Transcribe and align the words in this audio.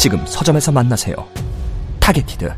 지금 0.00 0.24
서점에서 0.24 0.72
만나세요. 0.72 1.14
타겟티드 2.00 2.50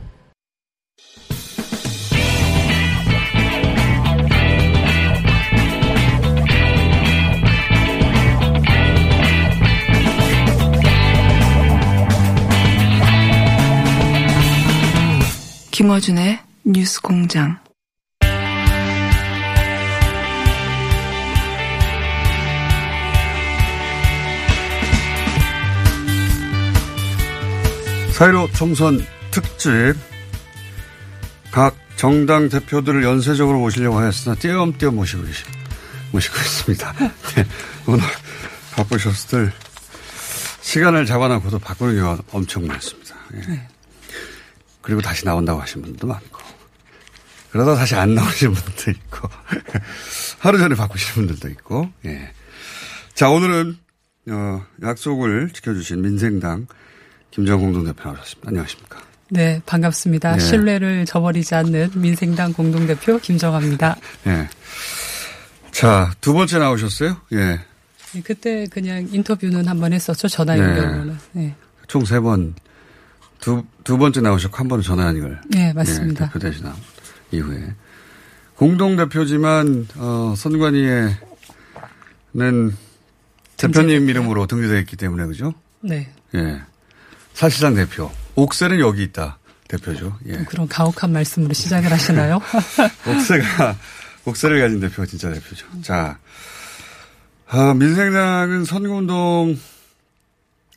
김어준의 15.72 16.38
뉴스 16.64 17.00
공장. 17.02 17.61
사이로 28.12 28.50
총선 28.52 29.04
특집 29.30 29.94
각 31.50 31.74
정당 31.96 32.48
대표들을 32.48 33.02
연쇄적으로 33.02 33.58
모시려고 33.58 33.98
하였으나 33.98 34.34
띄엄띄엄 34.36 34.96
모시고 34.96 35.24
계시, 35.24 35.44
모시고 36.12 36.36
있습니다. 36.36 36.92
네, 37.36 37.46
오늘 37.86 38.04
바쁘셨을 38.74 39.52
시간을 40.60 41.06
잡아놓고도 41.06 41.58
바꾸는 41.58 41.96
경우가 41.96 42.22
엄청 42.32 42.66
많습니다. 42.66 43.16
예. 43.34 43.68
그리고 44.80 45.00
다시 45.00 45.24
나온다고 45.24 45.60
하신 45.60 45.82
분들도 45.82 46.06
많고 46.06 46.40
그러다 47.50 47.74
다시 47.74 47.94
안 47.94 48.14
나오시는 48.14 48.54
분들도 48.54 48.90
있고 48.90 49.28
하루 50.40 50.58
전에 50.58 50.74
바꾸시는 50.74 51.26
분들도 51.26 51.48
있고 51.50 51.90
예. 52.04 52.32
자 53.14 53.30
오늘은 53.30 53.78
어, 54.30 54.64
약속을 54.82 55.50
지켜주신 55.52 56.02
민생당 56.02 56.66
김정공 57.32 57.72
동대표 57.72 58.04
나오셨습니다. 58.08 58.48
안녕하십니까? 58.48 59.00
네, 59.30 59.60
반갑습니다. 59.64 60.36
네. 60.36 60.38
신뢰를 60.40 61.06
저버리지 61.06 61.54
않는 61.54 61.90
민생당 61.96 62.52
공동대표 62.52 63.18
김정아입니다. 63.18 63.96
예. 64.26 64.48
자, 65.72 66.12
두 66.20 66.34
번째 66.34 66.58
나오셨어요? 66.58 67.16
예. 67.32 67.60
네, 68.12 68.20
그때 68.22 68.66
그냥 68.70 69.08
인터뷰는 69.10 69.66
한 69.66 69.80
번 69.80 69.92
했었죠. 69.94 70.28
전화 70.28 70.54
네. 70.54 70.60
연결로는. 70.60 71.18
네. 71.32 71.54
총 71.88 72.04
세 72.04 72.20
번, 72.20 72.54
두, 73.40 73.64
두 73.84 73.96
번째 73.96 74.20
나오셨고, 74.20 74.56
한 74.58 74.68
번은 74.68 74.82
전화 74.82 75.06
연결. 75.06 75.40
네, 75.48 75.72
맞습니다. 75.72 76.26
예, 76.26 76.28
대표 76.28 76.38
대신 76.38 76.66
이후에. 77.32 77.74
공동대표지만, 78.56 79.88
어, 79.96 80.34
선관위에는 80.36 81.16
대표님 83.56 84.08
이름으로 84.10 84.46
등재되어 84.46 84.78
있기 84.80 84.96
때문에, 84.96 85.24
그죠? 85.26 85.54
네. 85.80 86.12
예. 86.34 86.60
사실상 87.34 87.74
대표. 87.74 88.10
옥새는 88.34 88.80
여기 88.80 89.02
있다. 89.02 89.38
대표죠. 89.68 90.18
예. 90.26 90.32
그런 90.44 90.68
가혹한 90.68 91.12
말씀으로 91.12 91.54
시작을 91.54 91.90
하시나요? 91.90 92.40
옥새가, 93.08 93.76
옥새를 94.26 94.60
가진 94.60 94.80
대표가 94.80 95.06
진짜 95.06 95.32
대표죠. 95.32 95.66
자, 95.80 96.18
아, 97.48 97.74
민생당은 97.74 98.64
선거운동 98.64 99.58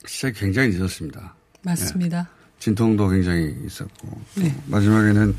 시작이 0.07 0.39
굉장히 0.39 0.69
늦었습니다. 0.69 1.35
맞습니다. 1.63 2.29
진통도 2.59 3.09
굉장히 3.09 3.55
있었고. 3.65 4.21
네. 4.35 4.55
마지막에는 4.67 5.35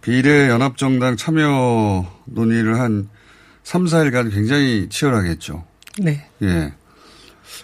비례 0.00 0.48
연합정당 0.48 1.16
참여 1.16 2.22
논의를 2.26 2.78
한 2.80 3.08
3, 3.64 3.84
4일간 3.84 4.32
굉장히 4.32 4.88
치열하게 4.88 5.30
했죠. 5.30 5.64
네. 5.98 6.28
예. 6.42 6.72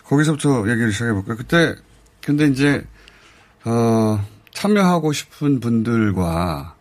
거기서부터 0.05 0.69
얘기를 0.69 0.93
시작해볼까요? 0.93 1.37
그때, 1.37 1.77
근데 2.25 2.47
이제, 2.47 2.85
어, 3.65 4.25
참여하고 4.53 5.13
싶은 5.13 5.61
분들과 5.61 6.75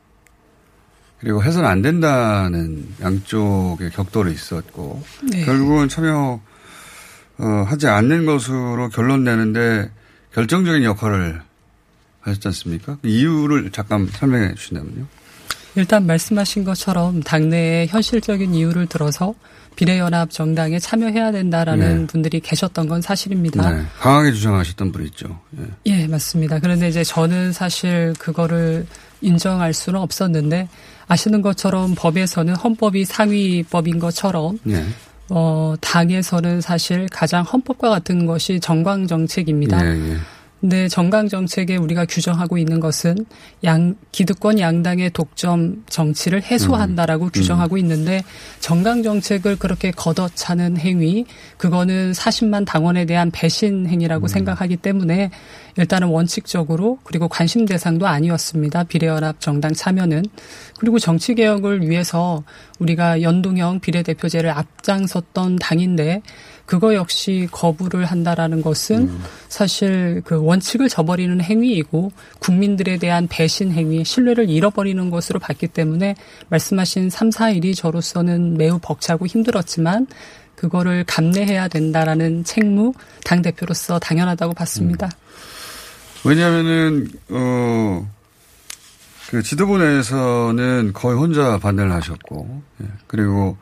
그리고 1.20 1.44
해서는 1.44 1.70
안 1.70 1.82
된다는 1.82 2.88
양쪽의 3.00 3.92
격돌이 3.92 4.34
있었고 4.34 5.04
네. 5.32 5.46
결국은 5.46 5.88
참여 5.88 6.42
어, 7.38 7.46
하지 7.68 7.88
않는 7.88 8.26
것으로 8.26 8.90
결론 8.90 9.24
내는데 9.24 9.92
결정적인 10.34 10.84
역할을 10.84 11.42
하셨지 12.22 12.48
않습니까? 12.50 12.98
그 13.02 13.08
이유를 13.08 13.72
잠깐 13.72 14.08
설명해 14.08 14.56
주신다면요. 14.56 15.06
일단 15.76 16.06
말씀하신 16.06 16.64
것처럼 16.64 17.22
당내에 17.22 17.88
현실적인 17.88 18.54
이유를 18.54 18.88
들어서 18.88 19.34
비례연합 19.76 20.30
정당에 20.32 20.80
참여해야 20.80 21.32
된다라는 21.32 22.02
네. 22.02 22.08
분들이 22.08 22.40
계셨던 22.40 22.88
건 22.88 23.02
사실입니다. 23.02 23.72
네. 23.72 23.84
강하게 24.00 24.32
주장하셨던 24.34 24.92
분이 24.92 25.06
있죠. 25.08 25.40
예. 25.60 25.66
예, 25.86 26.08
맞습니다. 26.08 26.60
그런데 26.60 26.90
이제 26.90 27.04
저는 27.04 27.54
사실 27.54 28.14
그거를 28.20 28.86
인정할 29.22 29.74
수는 29.74 30.00
없었는데 30.00 30.68
아시는 31.08 31.42
것처럼 31.42 31.96
법에서는 31.96 32.56
헌법이 32.56 33.06
상위법인 33.06 34.00
것처럼 34.00 34.60
예. 34.68 34.86
어, 35.30 35.76
당에서는 35.80 36.62
사실 36.62 37.08
가장 37.10 37.44
헌법과 37.44 37.90
같은 37.90 38.26
것이 38.26 38.60
정광 38.60 39.08
정책입니다. 39.08 39.86
예, 39.86 40.12
예. 40.12 40.18
근데 40.62 40.88
정강 40.88 41.28
정책에 41.28 41.76
우리가 41.76 42.06
규정하고 42.06 42.60
있는 42.60 42.80
것은 42.80 43.26
양 43.64 43.96
기득권 44.12 44.60
양당의 44.60 45.10
독점 45.10 45.84
정치를 45.90 46.44
해소한다라고 46.44 47.30
규정하고 47.30 47.78
있는데 47.80 48.24
정강 48.60 49.02
정책을 49.02 49.58
그렇게 49.58 49.90
걷어차는 49.90 50.78
행위 50.78 51.26
그거는 51.58 52.12
40만 52.12 52.66
당원에 52.68 53.06
대한 53.06 53.32
배신 53.32 53.88
행위라고 53.88 54.28
생각하기 54.28 54.78
때문에 54.78 55.32
일단은 55.78 56.10
원칙적으로 56.10 57.00
그리고 57.04 57.28
관심 57.28 57.66
대상도 57.66 58.06
아니었습니다. 58.06 58.84
비례연합 58.84 59.40
정당 59.40 59.74
참여는. 59.74 60.24
그리고 60.80 61.00
정치 61.00 61.34
개혁을 61.34 61.88
위해서 61.90 62.44
우리가 62.80 63.22
연동형 63.22 63.80
비례대표제를 63.80 64.50
앞장섰던 64.50 65.58
당인데 65.58 66.22
그거 66.66 66.94
역시 66.94 67.48
거부를 67.52 68.06
한다라는 68.06 68.62
것은 68.62 69.20
사실 69.50 70.22
그 70.26 70.42
원칙을 70.42 70.90
저버리는 70.90 71.42
행위이고 71.42 72.12
국민들에 72.40 72.98
대한 72.98 73.28
배신 73.28 73.72
행위, 73.72 74.04
신뢰를 74.04 74.50
잃어버리는 74.50 75.10
것으로 75.10 75.40
봤기 75.40 75.68
때문에 75.68 76.16
말씀하신 76.50 77.10
3, 77.10 77.30
4일이 77.30 77.76
저로서는 77.76 78.58
매우 78.58 78.80
벅차고 78.80 79.28
힘들었지만 79.28 80.08
그거를 80.56 81.04
감내해야 81.06 81.68
된다라는 81.68 82.44
책무 82.44 82.94
당 83.24 83.42
대표로서 83.42 84.00
당연하다고 84.00 84.54
봤습니다. 84.54 85.10
왜냐하면은 86.24 87.08
어. 87.30 88.08
그 89.32 89.42
지도부 89.42 89.78
내에서는 89.78 90.92
거의 90.92 91.18
혼자 91.18 91.58
반대를 91.58 91.90
하셨고, 91.94 92.64
예. 92.84 92.86
그리고 93.08 93.56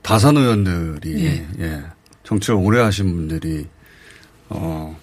다선 0.00 0.36
의원들이, 0.36 1.24
예. 1.24 1.46
예. 1.58 1.82
정치를 2.32 2.56
오래 2.56 2.80
하신 2.80 3.14
분들이, 3.14 3.66
어, 4.48 4.96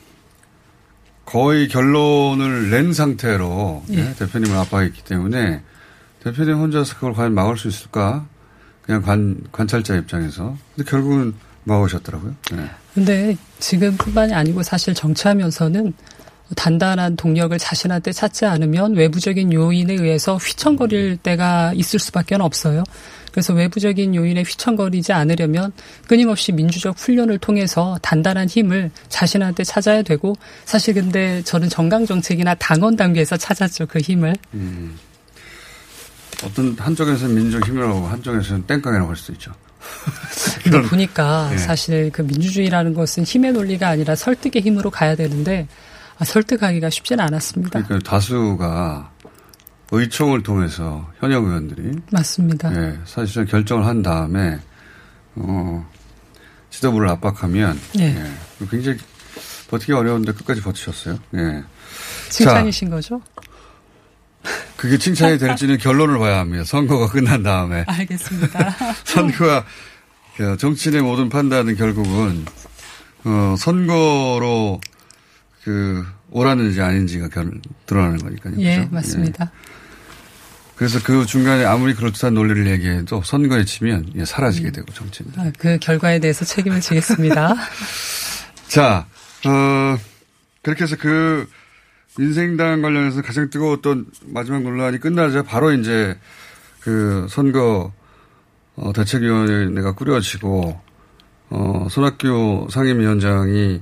거의 1.25 1.67
결론을 1.67 2.71
낸 2.71 2.91
상태로 2.91 3.83
예, 3.91 3.97
예. 3.97 4.13
대표님을 4.15 4.57
압박했기 4.57 5.03
때문에 5.03 5.61
대표님 6.23 6.55
혼자서 6.55 6.95
그걸 6.95 7.13
과연 7.13 7.33
막을 7.33 7.57
수 7.57 7.67
있을까? 7.67 8.25
그냥 8.81 9.03
관, 9.03 9.39
관찰자 9.51 9.95
입장에서. 9.95 10.57
근데 10.75 10.89
결국은 10.89 11.35
막으셨더라고요. 11.65 12.35
예. 12.53 12.69
근데 12.95 13.37
지금뿐만이 13.59 14.33
아니고 14.33 14.63
사실 14.63 14.95
정치하면서는 14.95 15.93
단단한 16.55 17.15
동력을 17.15 17.55
자신한테 17.59 18.11
찾지 18.11 18.45
않으면 18.45 18.95
외부적인 18.95 19.53
요인에 19.53 19.93
의해서 19.93 20.37
휘청거릴 20.37 21.17
때가 21.17 21.73
있을 21.75 21.99
수밖에 21.99 22.35
없어요. 22.35 22.83
그래서 23.31 23.53
외부적인 23.53 24.15
요인에 24.15 24.41
휘청거리지 24.41 25.13
않으려면 25.13 25.71
끊임없이 26.07 26.51
민주적 26.51 26.97
훈련을 26.97 27.37
통해서 27.37 27.97
단단한 28.01 28.47
힘을 28.47 28.91
자신한테 29.09 29.63
찾아야 29.63 30.01
되고 30.01 30.35
사실 30.65 30.93
근데 30.93 31.41
저는 31.43 31.69
정강 31.69 32.05
정책이나 32.05 32.55
당원 32.55 32.95
단계에서 32.95 33.37
찾았죠 33.37 33.87
그 33.87 33.99
힘을. 33.99 34.35
음. 34.53 34.97
어떤 36.43 36.75
한쪽에서는 36.77 37.35
민주적 37.35 37.67
힘이라고 37.67 38.07
한쪽에서는 38.07 38.65
땡깡이라고 38.65 39.09
할 39.09 39.15
수도 39.15 39.33
있죠. 39.33 39.51
근데 40.63 40.81
보니까 40.83 41.49
예. 41.53 41.57
사실 41.57 42.11
그 42.11 42.21
민주주의라는 42.21 42.93
것은 42.93 43.23
힘의 43.23 43.53
논리가 43.53 43.87
아니라 43.87 44.15
설득의 44.15 44.61
힘으로 44.61 44.89
가야 44.89 45.15
되는데 45.15 45.67
아, 46.17 46.25
설득하기가 46.25 46.89
쉽지는 46.89 47.23
않았습니다. 47.23 47.81
그러니까 47.81 48.09
다수가 48.09 49.11
의총을 49.91 50.43
통해서 50.43 51.09
현역 51.19 51.45
의원들이 51.45 51.99
맞습니다. 52.11 52.71
예, 52.75 52.99
사실상 53.05 53.45
결정을 53.45 53.85
한 53.85 54.01
다음에 54.01 54.59
어, 55.35 55.89
지도부를 56.69 57.09
압박하면 57.09 57.79
예. 57.99 58.03
예, 58.03 58.67
굉장히 58.69 58.97
버티기 59.69 59.93
어려운데 59.93 60.31
끝까지 60.31 60.61
버티셨어요. 60.61 61.17
예. 61.35 61.63
칭찬이신 62.29 62.89
거죠? 62.89 63.21
그게 64.75 64.97
칭찬이 64.97 65.37
될지는 65.37 65.77
결론을 65.77 66.19
봐야 66.19 66.39
합니다. 66.39 66.63
선거가 66.63 67.09
끝난 67.09 67.43
다음에. 67.43 67.83
알겠습니다. 67.87 68.75
선거가 69.03 69.65
그 70.37 70.55
정치인의 70.55 71.01
모든 71.01 71.27
판단은 71.27 71.75
결국은 71.75 72.45
어, 73.25 73.55
선거로 73.57 74.79
그 75.63 76.05
옳았는지 76.31 76.81
아닌지가 76.81 77.27
결, 77.27 77.51
드러나는 77.85 78.19
거니까요. 78.19 78.53
예, 78.59 78.75
그렇죠? 78.77 78.91
맞습니다. 78.93 79.51
예. 79.53 79.78
그래서 80.79 80.97
그 81.03 81.25
중간에 81.25 81.65
아무리 81.65 81.93
그럴듯한 81.93 82.33
논리를 82.33 82.65
얘기해도 82.67 83.21
선거에 83.21 83.65
치면 83.65 84.13
예, 84.15 84.23
사라지게 84.23 84.71
되고 84.71 84.89
정치인. 84.93 85.29
아, 85.35 85.51
그 85.59 85.77
결과에 85.77 86.19
대해서 86.19 86.45
책임을 86.45 86.79
지겠습니다. 86.79 87.53
자, 88.69 89.05
어, 89.45 89.97
그렇게 90.61 90.85
해서 90.85 90.95
그 90.97 91.49
민생당 92.17 92.81
관련해서 92.81 93.21
가장 93.21 93.49
뜨거웠던 93.49 94.05
마지막 94.27 94.63
논란이 94.63 95.01
끝나자 95.01 95.43
바로 95.43 95.73
이제 95.73 96.17
그 96.79 97.27
선거 97.29 97.91
어, 98.77 98.93
대책위원회가 98.93 99.95
꾸려지고 99.95 100.79
어, 101.49 101.87
손학규 101.89 102.67
상임위원장이 102.71 103.81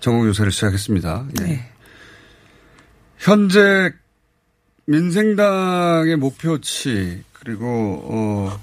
전국 0.00 0.26
유세를 0.26 0.50
시작했습니다. 0.50 1.24
예. 1.38 1.44
네. 1.44 1.70
현재 3.18 3.92
민생당의 4.86 6.16
목표치 6.16 7.22
그리고 7.32 7.66
어, 8.04 8.60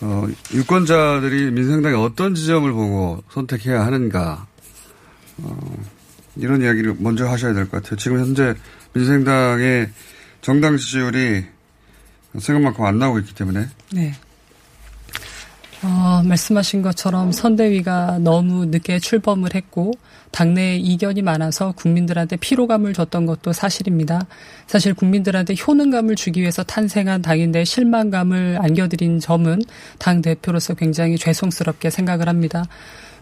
어, 0.00 0.26
유권자들이 0.52 1.50
민생당의 1.50 1.98
어떤 1.98 2.34
지점을 2.34 2.70
보고 2.72 3.22
선택해야 3.30 3.84
하는가 3.86 4.46
어, 5.38 5.76
이런 6.36 6.62
이야기를 6.62 6.96
먼저 6.98 7.26
하셔야 7.26 7.54
될 7.54 7.64
것 7.68 7.82
같아요. 7.82 7.96
지금 7.96 8.18
현재 8.20 8.54
민생당의 8.92 9.90
정당 10.42 10.76
지지율이 10.76 11.44
생각만큼 12.38 12.84
안 12.84 12.98
나오고 12.98 13.20
있기 13.20 13.34
때문에 13.34 13.66
네. 13.92 14.12
어, 15.82 16.22
말씀하신 16.24 16.82
것처럼 16.82 17.30
선대위가 17.32 18.18
너무 18.18 18.66
늦게 18.66 18.98
출범을 18.98 19.54
했고 19.54 19.92
당내에 20.34 20.78
이견이 20.78 21.22
많아서 21.22 21.70
국민들한테 21.72 22.36
피로감을 22.36 22.92
줬던 22.92 23.24
것도 23.24 23.52
사실입니다. 23.52 24.26
사실 24.66 24.92
국민들한테 24.92 25.54
효능감을 25.54 26.16
주기 26.16 26.40
위해서 26.40 26.64
탄생한 26.64 27.22
당인데 27.22 27.64
실망감을 27.64 28.58
안겨드린 28.60 29.20
점은 29.20 29.62
당 29.98 30.22
대표로서 30.22 30.74
굉장히 30.74 31.16
죄송스럽게 31.16 31.88
생각을 31.88 32.28
합니다. 32.28 32.64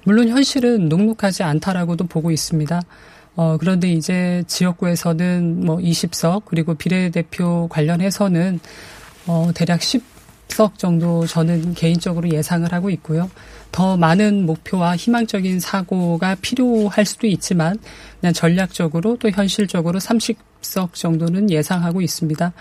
물론 0.04 0.28
현실은 0.28 0.88
녹록하지 0.88 1.42
않다라고도 1.42 2.06
보고 2.06 2.30
있습니다. 2.30 2.80
어, 3.36 3.56
그런데 3.60 3.92
이제 3.92 4.42
지역구에서는 4.46 5.66
뭐 5.66 5.76
20석 5.76 6.46
그리고 6.46 6.74
비례대표 6.74 7.68
관련해서는 7.68 8.58
어, 9.26 9.50
대략 9.54 9.80
10석 9.80 10.78
정도 10.78 11.26
저는 11.26 11.74
개인적으로 11.74 12.30
예상을 12.30 12.72
하고 12.72 12.88
있고요. 12.88 13.28
더 13.72 13.96
많은 13.96 14.46
목표와 14.46 14.96
희망적인 14.96 15.58
사고가 15.58 16.36
필요할 16.36 17.04
수도 17.06 17.26
있지만 17.26 17.78
그냥 18.20 18.32
전략적으로 18.34 19.16
또 19.16 19.30
현실적으로 19.30 19.98
30석 19.98 20.92
정도는 20.92 21.50
예상하고 21.50 22.02
있습니다. 22.02 22.52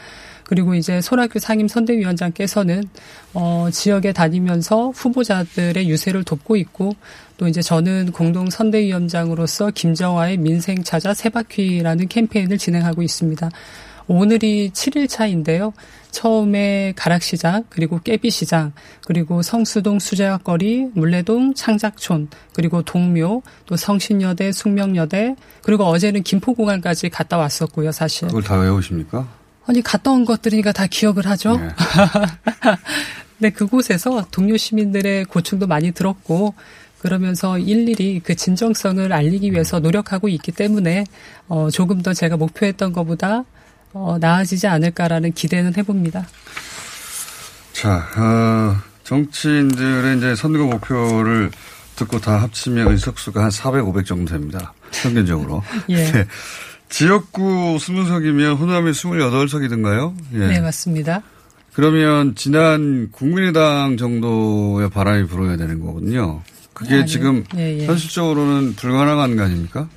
그리고 0.46 0.76
이제 0.76 1.00
손학규 1.00 1.40
상임 1.40 1.68
선대위원장께서는 1.68 2.84
어 3.34 3.70
지역에 3.72 4.12
다니면서 4.12 4.90
후보자들의 4.90 5.88
유세를 5.90 6.26
돕고 6.26 6.58
있고 6.58 6.94
또 7.38 7.48
이제 7.48 7.62
저는 7.62 8.12
공동 8.12 8.50
선대위원장으로서 8.50 9.72
김정화의 9.72 10.38
민생 10.38 10.84
찾아 10.84 11.14
세 11.14 11.30
바퀴라는 11.30 12.10
캠페인을 12.10 12.58
진행하고 12.58 13.02
있습니다. 13.02 13.50
오늘이 14.12 14.72
7일 14.72 15.08
차인데요. 15.08 15.72
처음에 16.12 16.92
가락시장, 16.98 17.64
그리고 17.70 18.02
깨비시장, 18.02 18.74
그리고 19.06 19.42
성수동 19.42 20.00
수제화거리, 20.00 20.90
물레동 20.94 21.54
창작촌, 21.54 22.28
그리고 22.54 22.82
동묘, 22.82 23.42
또 23.66 23.78
성신여대, 23.78 24.52
숙명여대, 24.52 25.38
그리고 25.64 25.86
어제는 25.86 26.24
김포공항까지 26.24 27.10
갔다 27.10 27.38
왔었고요, 27.38 27.94
사실. 27.94 28.28
그걸 28.28 28.44
다 28.44 28.58
외우십니까? 28.58 29.26
아니, 29.66 29.82
갔다 29.82 30.12
온 30.12 30.26
것들이니까 30.26 30.74
다 30.74 30.88
기억을 30.88 31.26
하죠. 31.28 31.58
네. 31.58 31.70
네, 33.40 33.50
그곳에서 33.50 34.26
동료 34.30 34.58
시민들의 34.58 35.24
고충도 35.26 35.68
많이 35.68 35.94
들었고, 35.94 36.54
그러면서 37.00 37.58
일일이 37.58 38.20
그 38.20 38.36
진정성을 38.36 39.12
알리기 39.14 39.54
위해서 39.54 39.80
노력하고 39.80 40.28
있기 40.28 40.52
때문에, 40.52 41.06
어, 41.48 41.70
조금 41.72 42.02
더 42.02 42.14
제가 42.14 42.36
목표했던 42.36 42.92
것보다 42.92 43.46
어, 43.94 44.18
나아지지 44.20 44.68
않을까라는 44.68 45.34
기대는 45.34 45.76
해봅니다. 45.78 46.28
자, 47.74 48.08
어, 48.18 48.78
정치인들의 49.04 50.18
이제 50.18 50.36
선거 50.36 50.64
목표를 50.66 51.52
듣고 51.96 52.20
다 52.20 52.42
합치면 52.42 52.88
의석수가 52.92 53.44
한 53.44 53.52
400, 53.52 53.86
500 53.88 54.06
정도 54.06 54.32
됩니다. 54.32 54.74
평균적으로. 54.92 55.64
예. 55.90 56.12
네. 56.12 56.28
지역구 56.90 57.78
20석이면 57.78 58.60
호남이 58.60 58.92
28석이든가요? 58.92 60.14
예. 60.34 60.48
네, 60.48 60.62
맞습니다. 60.62 61.22
그러면 61.74 62.36
지난 62.36 63.10
국민의당 63.12 63.96
정도의 63.98 64.90
바람이 64.90 65.28
불어야 65.28 65.56
되는 65.56 65.80
거거든요. 65.80 66.42
그게 66.74 66.96
아니요. 66.96 67.06
지금 67.06 67.44
예, 67.56 67.80
예. 67.80 67.86
현실적으로는 67.86 68.76
불가능한 68.76 69.36
거 69.38 69.44
아닙니까? 69.44 69.88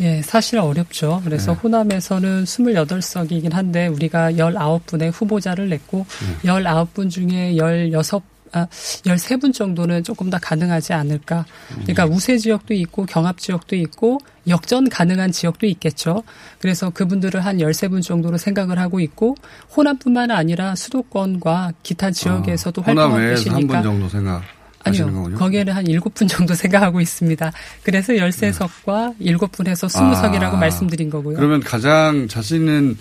예, 0.00 0.20
사실 0.22 0.58
어렵죠. 0.58 1.22
그래서 1.24 1.52
네. 1.52 1.58
호남에서는 1.58 2.44
28석이긴 2.44 3.52
한데 3.52 3.86
우리가 3.86 4.32
19분의 4.32 5.10
후보자를 5.12 5.68
냈고 5.68 6.06
19분 6.42 7.10
중에 7.10 7.56
16 7.56 8.22
아, 8.52 8.66
13분 8.70 9.52
정도는 9.52 10.04
조금 10.04 10.30
더 10.30 10.38
가능하지 10.38 10.92
않을까. 10.92 11.44
그러니까 11.68 12.06
우세 12.06 12.38
지역도 12.38 12.74
있고 12.74 13.04
경합 13.04 13.38
지역도 13.38 13.76
있고 13.76 14.18
역전 14.48 14.88
가능한 14.88 15.32
지역도 15.32 15.66
있겠죠. 15.66 16.22
그래서 16.58 16.90
그분들을 16.90 17.44
한 17.44 17.58
13분 17.58 18.02
정도로 18.02 18.38
생각을 18.38 18.78
하고 18.78 19.00
있고 19.00 19.34
호남뿐만 19.76 20.30
아니라 20.30 20.74
수도권과 20.74 21.72
기타 21.82 22.10
지역에서도 22.10 22.82
아, 22.82 22.84
호남 22.84 23.12
활동하고 23.12 23.26
외에서 23.26 23.50
한 23.50 23.56
계시니까 23.56 23.82
분 23.82 23.90
정도 23.90 24.08
생각하시는 24.08 24.55
아니요. 24.88 25.12
거군요. 25.12 25.36
거기에는 25.36 25.72
한 25.72 25.84
7분 25.84 26.28
정도 26.28 26.54
생각하고 26.56 27.00
있습니다. 27.00 27.52
그래서 27.82 28.12
13석과 28.12 29.18
7분 29.20 29.68
해서 29.68 29.86
20석이라고 29.86 30.54
아, 30.54 30.56
말씀드린 30.56 31.10
거고요. 31.10 31.36
그러면 31.36 31.60
가장 31.60 32.28
자신 32.28 32.56
있는 32.58 32.96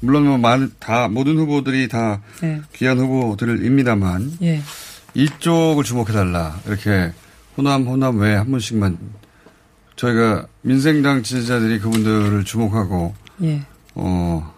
물론 0.00 0.24
뭐 0.26 0.38
많은 0.38 0.72
다 0.78 1.08
모든 1.08 1.36
후보들이 1.36 1.88
다 1.88 2.22
네. 2.40 2.60
귀한 2.74 2.98
후보들입니다만 2.98 4.38
예. 4.42 4.62
이쪽을 5.14 5.84
주목해 5.84 6.12
달라 6.12 6.58
이렇게 6.66 7.12
호남 7.56 7.86
호남 7.86 8.18
외에 8.18 8.36
한 8.36 8.50
분씩만 8.50 8.96
저희가 9.96 10.46
민생당 10.62 11.22
지지자들이 11.22 11.80
그분들을 11.80 12.44
주목하고 12.44 13.14
예. 13.42 13.62
어 13.94 14.54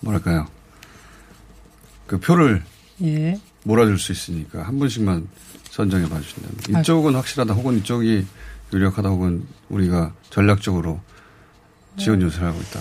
뭐랄까요 0.00 0.46
그 2.06 2.18
표를 2.18 2.62
예. 3.02 3.38
몰아줄 3.64 3.98
수 3.98 4.10
있으니까 4.10 4.62
한 4.64 4.78
분씩만 4.78 5.28
선정해 5.72 6.06
봐주신다면 6.06 6.56
아. 6.74 6.80
이쪽은 6.80 7.14
확실하다 7.14 7.54
혹은 7.54 7.78
이쪽이 7.78 8.26
유력하다 8.74 9.08
혹은 9.08 9.42
우리가 9.70 10.12
전략적으로 10.28 11.00
지원 11.96 12.18
네. 12.18 12.26
요소를 12.26 12.48
하고 12.48 12.60
있다. 12.60 12.80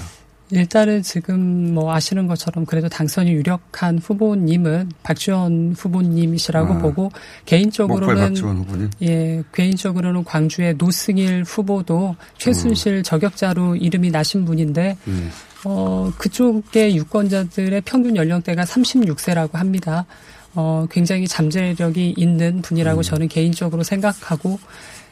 일단은 0.51 1.01
지금 1.01 1.73
뭐 1.73 1.93
아시는 1.93 2.27
것처럼 2.27 2.65
그래도 2.65 2.89
당선이 2.89 3.31
유력한 3.31 3.97
후보님은 3.97 4.91
박지원 5.03 5.75
후보님이시라고 5.77 6.73
아. 6.73 6.77
보고 6.79 7.09
개인적으로는. 7.45 8.91
예, 9.03 9.41
개인적으로는 9.53 10.25
광주의 10.25 10.73
노승일 10.73 11.43
후보도 11.43 12.17
최순실 12.37 13.03
저격자로 13.03 13.77
이름이 13.77 14.11
나신 14.11 14.43
분인데 14.43 14.97
음. 15.07 15.31
어, 15.63 16.11
그쪽의 16.17 16.97
유권자들의 16.97 17.81
평균 17.85 18.17
연령대가 18.17 18.63
36세라고 18.63 19.53
합니다. 19.53 20.05
어, 20.55 20.85
굉장히 20.91 21.27
잠재력이 21.27 22.15
있는 22.17 22.61
분이라고 22.61 23.03
저는 23.03 23.27
개인적으로 23.27 23.83
생각하고, 23.83 24.59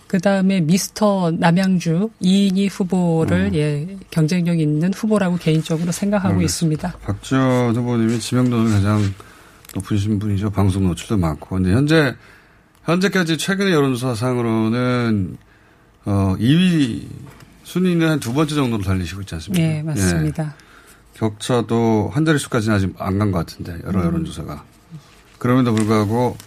그 0.07 0.19
다음에 0.19 0.59
미스터 0.61 1.31
남양주 1.37 2.09
이인희 2.19 2.67
후보를 2.67 3.53
예, 3.53 3.95
경쟁력 4.09 4.59
있는 4.59 4.91
후보라고 4.93 5.37
개인적으로 5.37 5.91
생각하고 5.91 6.33
알겠습니다. 6.35 6.87
있습니다. 6.89 7.05
박지원 7.05 7.75
후보님이 7.75 8.19
지명도는 8.19 8.71
가장 8.71 9.01
높으신 9.75 10.17
분이죠. 10.17 10.49
방송 10.49 10.87
노출도 10.87 11.17
많고. 11.17 11.55
근데 11.57 11.71
현재, 11.73 12.15
현재까지 12.85 13.37
최근의 13.37 13.71
여론조사상으로는, 13.73 15.37
어, 16.05 16.35
2위 16.39 17.05
순위는 17.63 18.09
한 18.09 18.19
두 18.19 18.33
번째 18.33 18.55
정도로 18.55 18.81
달리시고 18.81 19.21
있지 19.21 19.35
않습니까? 19.35 19.63
네, 19.63 19.83
맞습니다. 19.83 20.43
예. 20.43 21.19
격차도 21.19 22.09
한 22.13 22.25
자릿수까지는 22.25 22.75
아직 22.75 22.95
안 22.97 23.19
간 23.19 23.31
것 23.31 23.45
같은데 23.45 23.77
여러 23.85 23.99
음. 24.01 24.05
여론조사가 24.07 24.63
그럼에도 25.39 25.73
불구하고 25.73 26.37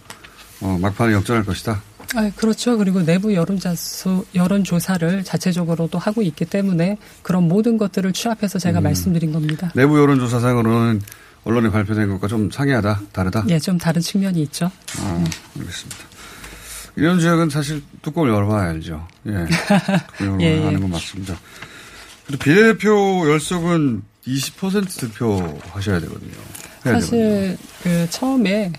어, 0.61 0.77
막판에 0.81 1.13
역전할 1.13 1.43
것이다. 1.43 1.81
아, 2.15 2.31
그렇죠. 2.35 2.77
그리고 2.77 3.03
내부 3.03 3.33
여론자수, 3.33 4.25
여론조사를 4.35 5.23
자체적으로도 5.23 5.97
하고 5.97 6.21
있기 6.21 6.45
때문에 6.45 6.97
그런 7.23 7.47
모든 7.47 7.77
것들을 7.77 8.13
취합해서 8.13 8.59
제가 8.59 8.79
음. 8.79 8.83
말씀드린 8.83 9.31
겁니다. 9.33 9.71
내부 9.75 9.99
여론조사상으로는 9.99 11.01
언론에 11.43 11.69
발표된 11.71 12.07
것과 12.09 12.27
좀 12.27 12.51
상이하다, 12.51 13.01
다르다. 13.11 13.45
예, 13.49 13.59
좀 13.59 13.77
다른 13.77 14.01
측면이 14.01 14.41
있죠. 14.43 14.71
아, 14.99 15.23
알겠습니다. 15.59 15.97
이런 16.95 17.19
지역은 17.19 17.49
사실 17.49 17.81
뚜껑을 18.03 18.29
열어봐야 18.29 18.69
알죠. 18.69 19.07
예. 19.25 19.45
뚜껑을 20.17 20.41
예, 20.41 20.57
예. 20.57 20.63
하는 20.63 20.79
건 20.79 20.91
맞습니다. 20.91 21.35
그리고 22.27 22.43
비례대표 22.43 23.29
열석은 23.29 24.03
20% 24.25 24.99
득표 24.99 25.59
하셔야 25.71 25.99
되거든요. 25.99 26.31
사실 26.83 27.57
그 27.81 28.07
처음에 28.09 28.71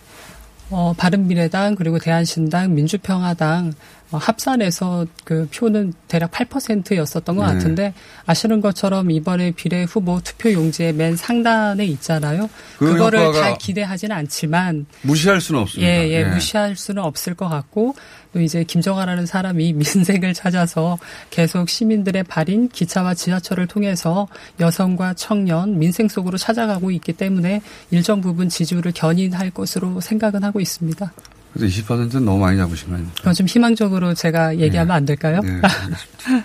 어, 0.70 0.92
바른미래당 0.96 1.74
그리고 1.74 1.98
대한신당 1.98 2.74
민주평화당 2.74 3.68
어, 3.68 3.72
합산해서 4.18 5.06
그 5.24 5.48
표는 5.54 5.92
대략 6.08 6.30
8%였었던 6.30 7.36
것 7.36 7.46
네. 7.46 7.52
같은데 7.52 7.94
아시는 8.26 8.60
것처럼 8.60 9.10
이번에 9.10 9.52
비례 9.52 9.84
후보 9.84 10.20
투표 10.20 10.52
용지의 10.52 10.92
맨 10.92 11.16
상단에 11.16 11.84
있잖아요. 11.86 12.48
그 12.78 12.92
그거를 12.92 13.32
다 13.32 13.56
기대하지는 13.56 14.14
않지만 14.16 14.86
무시할 15.02 15.40
수는 15.40 15.60
없습니다. 15.62 15.90
예, 15.90 16.08
예, 16.10 16.24
무시할 16.24 16.76
수는 16.76 17.02
없을 17.02 17.34
것 17.34 17.48
같고 17.48 17.94
또 18.32 18.40
이제 18.40 18.64
김정아라는 18.64 19.26
사람이 19.26 19.72
민생을 19.74 20.34
찾아서 20.34 20.98
계속 21.30 21.68
시민들의 21.68 22.24
발인 22.24 22.68
기차와 22.68 23.14
지하철을 23.14 23.66
통해서 23.66 24.28
여성과 24.60 25.14
청년 25.14 25.78
민생 25.78 26.08
속으로 26.08 26.36
찾아가고 26.36 26.90
있기 26.90 27.12
때문에 27.12 27.62
일정 27.90 28.20
부분 28.20 28.48
지지율을 28.48 28.92
견인할 28.92 29.50
것으로 29.50 30.00
생각은 30.00 30.42
하고 30.42 30.60
있습니다. 30.60 31.12
그래서 31.54 31.82
20%는 31.82 32.24
너무 32.24 32.38
많이 32.38 32.58
잡으신 32.58 32.88
거 32.88 32.94
아닙니까? 32.94 33.16
그건 33.18 33.34
좀 33.34 33.46
희망적으로 33.46 34.12
제가 34.12 34.58
얘기하면 34.58 34.94
안 34.94 35.04
될까요? 35.04 35.40
네, 35.42 35.50
알겠습니다. 35.62 36.44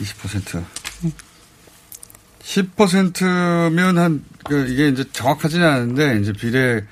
20%. 0.00 0.64
10%면 2.42 3.98
한, 3.98 4.24
그, 4.44 4.66
이게 4.68 4.88
이제 4.88 5.04
정확하지는 5.12 5.66
않은데, 5.66 6.20
이제 6.20 6.32
비례 6.32 6.84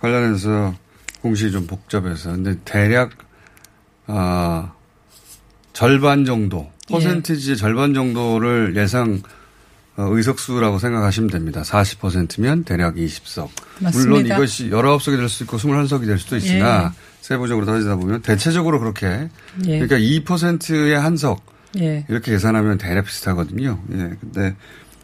관련해서 0.00 0.74
공식이 1.22 1.50
좀 1.50 1.66
복잡해서. 1.66 2.32
근데 2.32 2.56
대략, 2.64 3.12
아, 4.06 4.72
절반 5.72 6.26
정도, 6.26 6.70
예. 6.90 6.94
퍼센티지의 6.94 7.56
절반 7.56 7.94
정도를 7.94 8.74
예상 8.76 9.14
어, 9.14 9.37
의석수라고 10.06 10.78
생각하시면 10.78 11.30
됩니다. 11.30 11.62
40%면 11.62 12.64
대략 12.64 12.94
20석. 12.96 13.48
물론 13.80 14.12
맞습니다. 14.22 14.34
이것이 14.36 14.70
19석이 14.70 15.16
될 15.16 15.28
수 15.28 15.42
있고 15.44 15.56
21석이 15.56 16.06
될 16.06 16.18
수도 16.18 16.36
있으나 16.36 16.94
세부적으로 17.20 17.66
따지다 17.66 17.96
보면 17.96 18.22
대체적으로 18.22 18.78
그렇게 18.80 19.06
예. 19.66 19.78
그러니까 19.80 19.96
2%의 19.98 20.98
한석 20.98 21.44
예. 21.80 22.04
이렇게 22.08 22.30
계산하면 22.32 22.78
대략 22.78 23.04
비슷하거든요. 23.06 23.78
예. 23.92 23.96
근데 24.20 24.54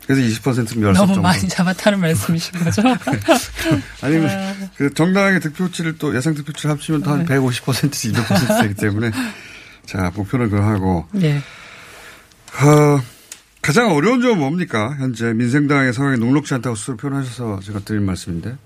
그래서 0.06 0.22
20%면 0.40 0.92
10석 0.92 0.96
너무 0.96 1.06
정도. 1.14 1.22
많이 1.22 1.48
잡았다는 1.48 1.98
말씀이신 2.00 2.58
거죠? 2.62 2.82
아니면 4.02 4.28
아. 4.30 4.54
그 4.76 4.92
정당의 4.94 5.40
득표치를 5.40 5.98
또 5.98 6.14
예상 6.14 6.34
득표치를 6.34 6.70
합치면 6.72 7.02
또한 7.02 7.24
네. 7.24 7.36
150%, 7.36 7.90
200% 7.90 8.62
되기 8.62 8.74
때문에 8.74 9.10
자, 9.86 10.12
목표는 10.14 10.50
그거 10.50 10.62
하고 10.62 11.06
예. 11.20 11.36
어, 11.38 13.00
가장 13.64 13.92
어려운 13.92 14.20
점은 14.20 14.40
뭡니까? 14.40 14.94
현재 14.98 15.32
민생당의 15.32 15.94
상황이 15.94 16.18
녹록지 16.18 16.52
않다고 16.52 16.76
스스로 16.76 16.98
표현하셔서 16.98 17.60
제가 17.60 17.78
드린 17.78 18.04
말씀인데 18.04 18.58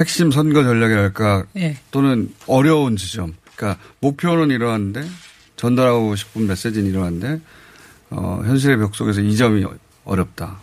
핵심 0.00 0.32
선거 0.32 0.64
전략이랄까 0.64 1.44
예. 1.58 1.76
또는 1.92 2.34
어려운 2.48 2.96
지점. 2.96 3.32
그러니까 3.54 3.80
목표는 4.00 4.50
이러한데 4.50 5.06
전달하고 5.54 6.16
싶은 6.16 6.48
메시지는 6.48 6.90
이러한데 6.90 7.40
어, 8.10 8.42
현실의 8.44 8.76
벽 8.78 8.96
속에서 8.96 9.20
이 9.20 9.36
점이 9.36 9.64
어렵다. 10.04 10.58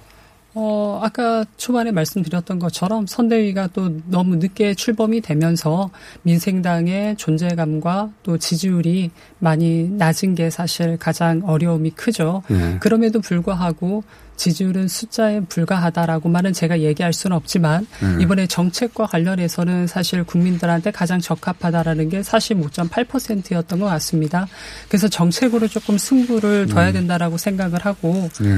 어, 0.53 0.99
아까 1.01 1.45
초반에 1.55 1.91
말씀드렸던 1.91 2.59
것처럼 2.59 3.07
선대위가 3.07 3.69
또 3.73 4.01
너무 4.07 4.35
늦게 4.35 4.73
출범이 4.75 5.21
되면서 5.21 5.89
민생당의 6.23 7.15
존재감과 7.15 8.11
또 8.23 8.37
지지율이 8.37 9.11
많이 9.39 9.89
낮은 9.89 10.35
게 10.35 10.49
사실 10.49 10.97
가장 10.97 11.41
어려움이 11.45 11.91
크죠. 11.91 12.43
네. 12.49 12.77
그럼에도 12.81 13.21
불구하고 13.21 14.03
지지율은 14.35 14.87
숫자에 14.87 15.41
불과하다라고만은 15.41 16.51
제가 16.51 16.81
얘기할 16.81 17.13
수는 17.13 17.37
없지만 17.37 17.85
네. 18.01 18.23
이번에 18.23 18.47
정책과 18.47 19.05
관련해서는 19.05 19.87
사실 19.87 20.23
국민들한테 20.23 20.91
가장 20.91 21.19
적합하다라는 21.19 22.09
게 22.09 22.21
45.8%였던 22.21 23.79
것 23.79 23.85
같습니다. 23.85 24.47
그래서 24.89 25.07
정책으로 25.07 25.67
조금 25.67 25.97
승부를 25.97 26.65
둬야 26.67 26.91
된다라고 26.91 27.37
생각을 27.37 27.85
하고 27.85 28.29
네. 28.41 28.57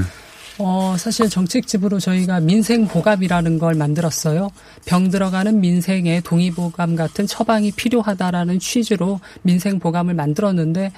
어, 0.58 0.94
사실 0.98 1.28
정책집으로 1.28 1.98
저희가 1.98 2.40
민생 2.40 2.86
보감이라는 2.86 3.58
걸 3.58 3.74
만들었어요. 3.74 4.50
병 4.84 5.10
들어가는 5.10 5.60
민생의 5.60 6.22
동의보감 6.22 6.94
같은 6.94 7.26
처방이 7.26 7.72
필요하다라는 7.72 8.60
취지로 8.60 9.20
민생 9.42 9.78
보감을 9.78 10.14
만들었는데, 10.14 10.92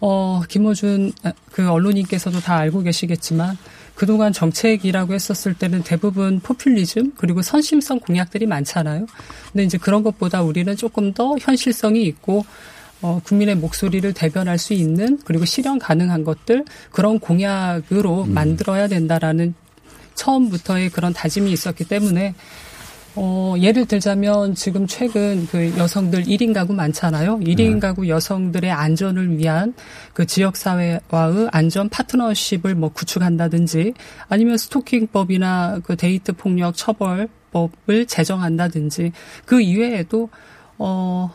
어, 0.00 0.42
김호준 0.48 1.12
아, 1.22 1.32
그 1.52 1.68
언론인께서도 1.70 2.40
다 2.40 2.56
알고 2.56 2.82
계시겠지만, 2.82 3.56
그동안 3.94 4.32
정책이라고 4.32 5.12
했었을 5.12 5.54
때는 5.54 5.82
대부분 5.82 6.38
포퓰리즘 6.38 7.14
그리고 7.16 7.42
선심성 7.42 7.98
공약들이 7.98 8.46
많잖아요. 8.46 9.06
근데 9.52 9.64
이제 9.64 9.76
그런 9.76 10.04
것보다 10.04 10.42
우리는 10.42 10.76
조금 10.76 11.12
더 11.12 11.34
현실성이 11.40 12.04
있고 12.04 12.44
어, 13.00 13.20
국민의 13.24 13.56
목소리를 13.56 14.12
대변할 14.12 14.58
수 14.58 14.72
있는 14.72 15.18
그리고 15.24 15.44
실현 15.44 15.78
가능한 15.78 16.24
것들 16.24 16.64
그런 16.90 17.18
공약으로 17.18 18.24
만들어야 18.26 18.88
된다라는 18.88 19.54
처음부터의 20.14 20.90
그런 20.90 21.12
다짐이 21.12 21.52
있었기 21.52 21.84
때문에 21.84 22.34
어, 23.20 23.54
예를 23.58 23.86
들자면 23.86 24.54
지금 24.54 24.86
최근 24.86 25.46
그 25.48 25.76
여성들 25.76 26.24
1인 26.24 26.54
가구 26.54 26.72
많잖아요. 26.72 27.40
1인 27.40 27.80
가구 27.80 28.08
여성들의 28.08 28.70
안전을 28.70 29.38
위한 29.38 29.74
그 30.12 30.24
지역사회와의 30.24 31.48
안전 31.50 31.88
파트너십을 31.88 32.76
뭐 32.76 32.90
구축한다든지 32.90 33.94
아니면 34.28 34.56
스토킹법이나 34.56 35.80
그 35.82 35.96
데이트 35.96 36.32
폭력 36.32 36.76
처벌법을 36.76 38.06
제정한다든지 38.06 39.10
그 39.44 39.60
이외에도 39.60 40.28
어, 40.78 41.34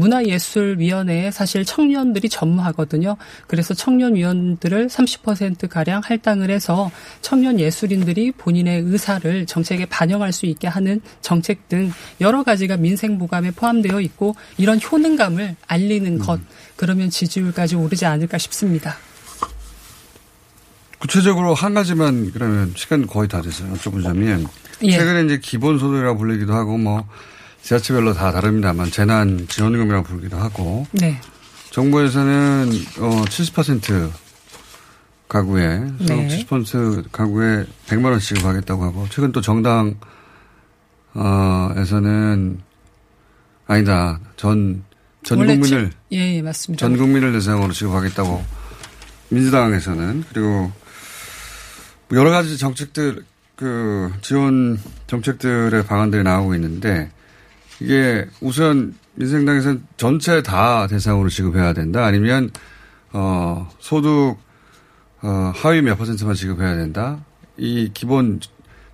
문화예술위원회에 0.00 1.30
사실 1.30 1.64
청년들이 1.64 2.28
전무하거든요. 2.28 3.16
그래서 3.46 3.74
청년위원들을 3.74 4.88
30%가량 4.88 6.00
할당을 6.04 6.50
해서 6.50 6.90
청년 7.20 7.60
예술인들이 7.60 8.32
본인의 8.32 8.82
의사를 8.82 9.46
정책에 9.46 9.86
반영할 9.86 10.32
수 10.32 10.46
있게 10.46 10.66
하는 10.68 11.00
정책 11.20 11.68
등 11.68 11.92
여러 12.20 12.42
가지가 12.42 12.76
민생보감에 12.78 13.52
포함되어 13.52 14.00
있고 14.00 14.34
이런 14.56 14.80
효능감을 14.80 15.56
알리는 15.66 16.18
것, 16.18 16.40
그러면 16.76 17.10
지지율까지 17.10 17.76
오르지 17.76 18.06
않을까 18.06 18.38
싶습니다. 18.38 18.96
구체적으로 20.98 21.54
한 21.54 21.74
가지만 21.74 22.30
그러면 22.30 22.72
시간 22.76 23.06
거의 23.06 23.28
다 23.28 23.40
됐어요. 23.40 23.72
여쭤보자면 23.74 24.46
예. 24.82 24.92
최근에 24.92 25.24
이제 25.24 25.38
기본소득이라고 25.38 26.18
불리기도 26.18 26.52
하고 26.52 26.76
뭐 26.76 27.06
지자체별로 27.62 28.14
다 28.14 28.32
다릅니다만 28.32 28.90
재난 28.90 29.46
지원금이라고 29.48 30.04
부르기도 30.04 30.36
하고 30.38 30.86
네. 30.92 31.20
정부에서는 31.70 32.68
어, 32.98 33.24
70% 33.26 34.10
가구에 35.28 35.78
네. 36.00 36.44
70% 36.44 37.12
가구에 37.12 37.64
100만 37.86 38.06
원 38.06 38.18
지급하겠다고 38.18 38.82
하고 38.84 39.06
최근 39.10 39.30
또 39.30 39.40
정당 39.40 39.94
어에서는 41.14 42.60
아니다 43.66 44.18
전전 44.36 44.82
원래 45.38 45.56
국민을 45.58 45.90
치- 45.90 45.96
예, 46.12 46.36
예, 46.36 46.42
맞습니다. 46.42 46.84
전 46.84 46.96
국민을 46.96 47.32
대상으로 47.32 47.72
지급하겠다고 47.72 48.44
민주당에서는 49.28 50.24
그리고 50.32 50.72
여러 52.12 52.30
가지 52.30 52.58
정책들 52.58 53.24
그 53.54 54.12
지원 54.22 54.80
정책들의 55.06 55.84
방안들이 55.86 56.24
나오고 56.24 56.54
있는데 56.56 57.10
이게 57.80 58.26
우선 58.40 58.94
민생당에서는 59.14 59.86
전체 59.96 60.42
다 60.42 60.86
대상으로 60.86 61.28
지급해야 61.28 61.72
된다 61.72 62.04
아니면 62.04 62.50
어 63.12 63.68
소득 63.78 64.36
어 65.22 65.52
하위 65.54 65.82
몇 65.82 65.96
퍼센트만 65.96 66.34
지급해야 66.34 66.76
된다 66.76 67.18
이 67.56 67.90
기본 67.92 68.40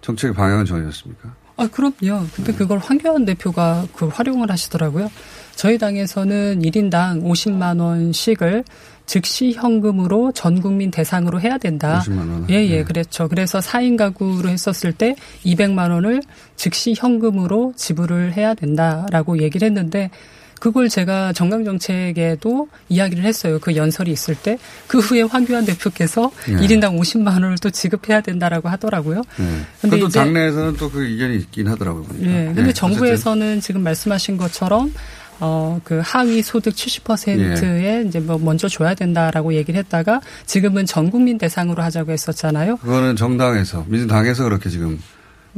정책의 0.00 0.34
방향은 0.34 0.64
정해졌습니까? 0.64 1.34
아, 1.58 1.66
그럼요. 1.68 2.26
근데 2.34 2.52
그걸 2.52 2.78
황교안 2.78 3.24
대표가 3.24 3.86
그 3.94 4.08
활용을 4.08 4.50
하시더라고요. 4.50 5.10
저희 5.54 5.78
당에서는 5.78 6.60
1인당 6.60 7.22
50만 7.22 7.80
원씩을 7.80 8.62
즉시 9.06 9.52
현금으로 9.52 10.32
전 10.32 10.60
국민 10.60 10.90
대상으로 10.90 11.40
해야 11.40 11.58
된다. 11.58 12.02
50만 12.04 12.18
원. 12.18 12.46
예, 12.50 12.54
예, 12.66 12.76
네. 12.78 12.84
그랬죠. 12.84 13.28
그래서 13.28 13.60
4인 13.60 13.96
가구로 13.96 14.48
했었을 14.48 14.92
때 14.92 15.14
200만 15.44 15.90
원을 15.92 16.22
즉시 16.56 16.92
현금으로 16.96 17.72
지불을 17.76 18.36
해야 18.36 18.54
된다라고 18.54 19.38
얘기를 19.40 19.66
했는데 19.66 20.10
그걸 20.58 20.88
제가 20.88 21.34
정강 21.34 21.64
정책에도 21.64 22.68
이야기를 22.88 23.24
했어요. 23.24 23.58
그 23.60 23.76
연설이 23.76 24.10
있을 24.10 24.34
때. 24.34 24.56
그 24.86 24.98
후에 25.00 25.20
황교안 25.22 25.66
대표께서 25.66 26.30
네. 26.48 26.54
1인당 26.56 26.98
50만 26.98 27.26
원을 27.34 27.56
또 27.60 27.68
지급해야 27.70 28.22
된다라고 28.22 28.68
하더라고요. 28.70 29.22
네. 29.38 29.60
근데 29.82 29.98
이제- 29.98 30.18
당내에서는 30.18 30.76
또 30.78 30.90
그 30.90 31.04
의견이 31.06 31.36
있긴 31.36 31.68
하더라고요. 31.68 32.04
보니까. 32.04 32.26
예. 32.26 32.44
근데 32.46 32.62
네, 32.64 32.72
정부에서는 32.72 33.60
지금 33.60 33.82
말씀하신 33.82 34.38
것처럼 34.38 34.92
어, 35.40 35.80
그 35.84 36.00
하위 36.02 36.42
소득 36.42 36.74
70%에 36.74 37.98
예. 37.98 38.04
이제 38.06 38.20
뭐 38.20 38.38
먼저 38.38 38.68
줘야 38.68 38.94
된다라고 38.94 39.54
얘기를 39.54 39.78
했다가 39.78 40.20
지금은 40.46 40.86
전 40.86 41.10
국민 41.10 41.38
대상으로 41.38 41.82
하자고 41.82 42.12
했었잖아요. 42.12 42.76
그거는 42.78 43.16
정당에서 43.16 43.84
민주당에서 43.88 44.44
그렇게 44.44 44.70
지금 44.70 45.00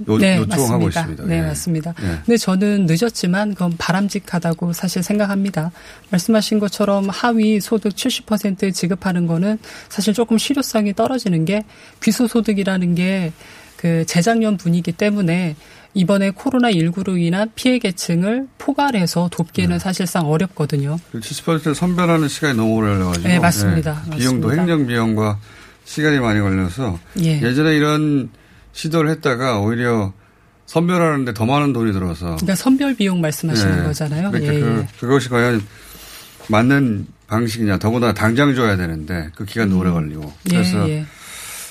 요, 0.09 0.15
요청하고 0.15 0.85
맞습니다. 0.87 1.01
있습니다. 1.01 1.25
네, 1.25 1.39
예. 1.39 1.43
맞습니다. 1.43 1.95
예. 2.03 2.07
근데 2.25 2.37
저는 2.37 2.87
늦었지만 2.89 3.55
그건 3.55 3.75
바람직하다고 3.79 4.73
사실 4.73 5.03
생각합니다. 5.03 5.73
말씀하신 6.11 6.59
것처럼 6.61 7.09
하위 7.09 7.61
소득 7.61 7.95
70% 7.95 8.73
지급하는 8.73 9.27
거는 9.27 9.59
사실 9.89 10.15
조금 10.15 10.39
실효성이 10.39 10.95
떨어지는 10.95 11.45
게 11.45 11.65
귀소소득이라는 12.03 12.95
게 12.95 13.33
그 13.79 14.05
재작년 14.07 14.57
분위기 14.57 14.91
때문에 14.93 15.55
이번에 15.95 16.31
코로나19로 16.31 17.21
인한 17.21 17.51
피해 17.55 17.79
계층을 17.79 18.49
포괄해서 18.59 19.29
돕기에는 19.33 19.77
네. 19.77 19.79
사실상 19.79 20.27
어렵거든요. 20.31 20.99
70% 21.15 21.75
선별하는 21.75 22.29
시간이 22.29 22.57
너무 22.57 22.75
오래 22.75 22.91
걸려가지고. 22.91 23.29
네, 23.29 23.39
맞습니다. 23.39 24.03
예. 24.13 24.17
비용도 24.17 24.49
맞습니다. 24.49 24.73
행정 24.73 24.87
비용과 24.87 25.39
시간이 25.85 26.21
많이 26.21 26.41
걸려서 26.41 26.99
예. 27.23 27.41
예전에 27.43 27.75
이런 27.75 28.31
시도를 28.73 29.11
했다가 29.11 29.59
오히려 29.61 30.13
선별하는데 30.67 31.33
더 31.33 31.47
많은 31.47 31.73
돈이 31.73 31.93
들어서. 31.93 32.27
그러니까 32.37 32.55
선별 32.55 32.95
비용 32.95 33.21
말씀하시는 33.21 33.79
예. 33.79 33.83
거잖아요. 33.85 34.31
그러니까 34.31 34.55
예, 34.55 34.61
그, 34.61 34.79
예. 34.81 34.87
그것이 35.01 35.31
과연 35.31 35.63
맞는 36.49 37.07
방식이냐. 37.27 37.79
더구나 37.79 38.13
당장 38.13 38.55
줘야 38.55 38.77
되는데 38.77 39.31
그 39.35 39.45
기간도 39.45 39.79
오래 39.79 39.91
걸리고. 39.91 40.33
그래서 40.49 40.89
예, 40.89 40.99
예. 40.99 41.07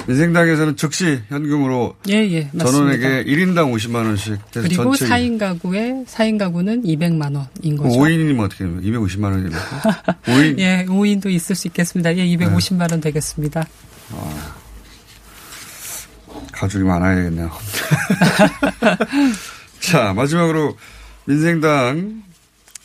민생당에서는 0.06 0.75
즉시 0.77 1.20
현금으로 1.30 1.96
예, 2.10 2.13
예. 2.32 2.50
전원에게 2.58 3.24
1인당 3.25 3.74
50만 3.74 4.06
원씩 4.06 4.38
그리고 4.54 4.96
전체 4.96 5.08
4인 5.08 5.39
가구에 5.39 6.04
4인 6.08 6.38
가구는 6.38 6.84
200만 6.84 7.36
원인 7.36 7.77
거죠. 7.77 7.98
5인이면 7.98 8.46
어떻게 8.46 8.63
됩니까? 8.66 9.00
250만 9.00 9.24
원이 9.24 9.44
됩니까? 9.44 10.16
5인 10.25 10.60
예, 10.60 10.86
5인도 10.88 11.32
있을 11.32 11.56
수 11.56 11.68
있겠습니다. 11.68 12.16
예, 12.16 12.25
250만 12.25 12.92
원 12.92 13.01
되겠습니다. 13.01 13.66
가족이 16.51 16.84
많아야 16.86 17.16
되겠네요. 17.16 17.51
자, 19.80 20.13
마지막으로 20.13 20.75
민생당 21.25 22.24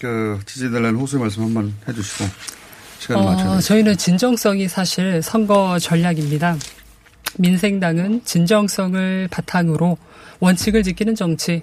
그 0.00 0.38
지지달라는 0.47 0.97
호소의 0.97 1.21
말씀 1.23 1.42
한 1.45 1.54
번 1.54 1.75
해주시고 1.88 2.25
시간을 2.99 3.23
어, 3.23 3.57
돼. 3.57 3.61
저희는 3.62 3.97
진정성이 3.97 4.69
사실 4.69 5.23
선거 5.23 5.78
전략입니다. 5.78 6.57
민생당은 7.39 8.23
진정성을 8.25 9.29
바탕으로 9.31 9.97
원칙을 10.41 10.83
지키는 10.83 11.15
정치, 11.15 11.62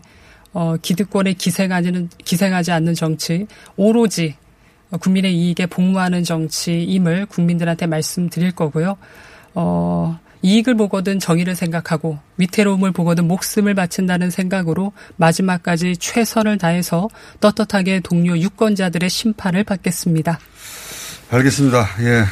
어, 0.54 0.76
기득권에 0.82 1.34
기생하지는, 1.34 2.10
기생하지 2.24 2.72
않는 2.72 2.96
정치, 2.96 3.48
오로지 3.76 4.36
국민의 4.98 5.36
이익에 5.36 5.68
복무하는 5.68 6.24
정치임을 6.24 7.28
국민들한테 7.28 7.86
말씀드릴 7.86 8.52
거고요. 8.54 8.98
어, 9.54 10.20
이익을 10.42 10.76
보거든 10.76 11.20
정의를 11.20 11.56
생각하고 11.56 12.18
위태로움을 12.38 12.92
보거든 12.92 13.28
목숨을 13.28 13.76
바친다는 13.76 14.30
생각으로 14.30 14.94
마지막까지 15.18 15.98
최선을 15.98 16.58
다해서 16.58 17.10
떳떳하게 17.42 18.00
동료 18.00 18.38
유권자들의 18.38 19.10
심판을 19.10 19.64
받겠습니다. 19.64 20.40
알겠습니다. 21.30 21.88
예. 22.00 22.24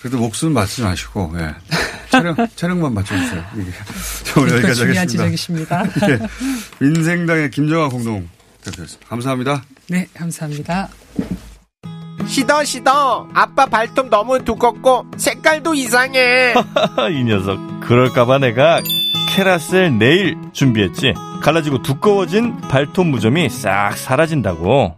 그래도 0.00 0.18
목숨 0.18 0.52
맞지 0.52 0.82
마시고, 0.82 1.34
예. 1.38 1.54
촬영, 2.10 2.34
촬영만 2.56 2.94
맞춰주세요. 2.94 3.44
이게. 3.56 3.70
자, 4.24 4.40
오늘 4.40 4.48
그것도 4.60 4.68
여기까지 4.68 4.74
중요한 4.74 4.96
하겠습니다. 4.98 5.84
지적이십니다. 5.84 5.84
예. 6.10 6.18
민생당의 6.80 7.50
김정아 7.50 7.88
공동 7.88 8.28
대표였습니다. 8.64 9.08
감사합니다. 9.08 9.62
네, 9.88 10.06
감사합니다. 10.14 10.88
시더 12.26 12.62
시더 12.64 13.28
아빠 13.32 13.66
발톱 13.66 14.08
너무 14.10 14.44
두껍고 14.44 15.06
색깔도 15.16 15.74
이상해 15.74 16.52
이 17.12 17.24
녀석 17.24 17.58
그럴까봐 17.80 18.38
내가 18.38 18.80
캐라셀 19.30 19.96
네일 19.98 20.36
준비했지 20.52 21.14
갈라지고 21.42 21.82
두꺼워진 21.82 22.60
발톱 22.62 23.06
무좀이 23.06 23.48
싹 23.48 23.96
사라진다고 23.96 24.97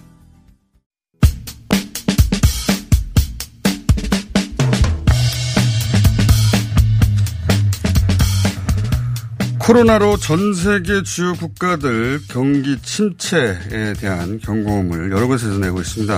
코로나로 9.63 10.17
전 10.17 10.55
세계 10.55 11.03
주요 11.03 11.33
국가들 11.33 12.19
경기 12.29 12.81
침체에 12.81 13.93
대한 13.93 14.39
경고음을 14.39 15.11
여러 15.11 15.27
곳에서 15.27 15.59
내고 15.59 15.79
있습니다. 15.79 16.17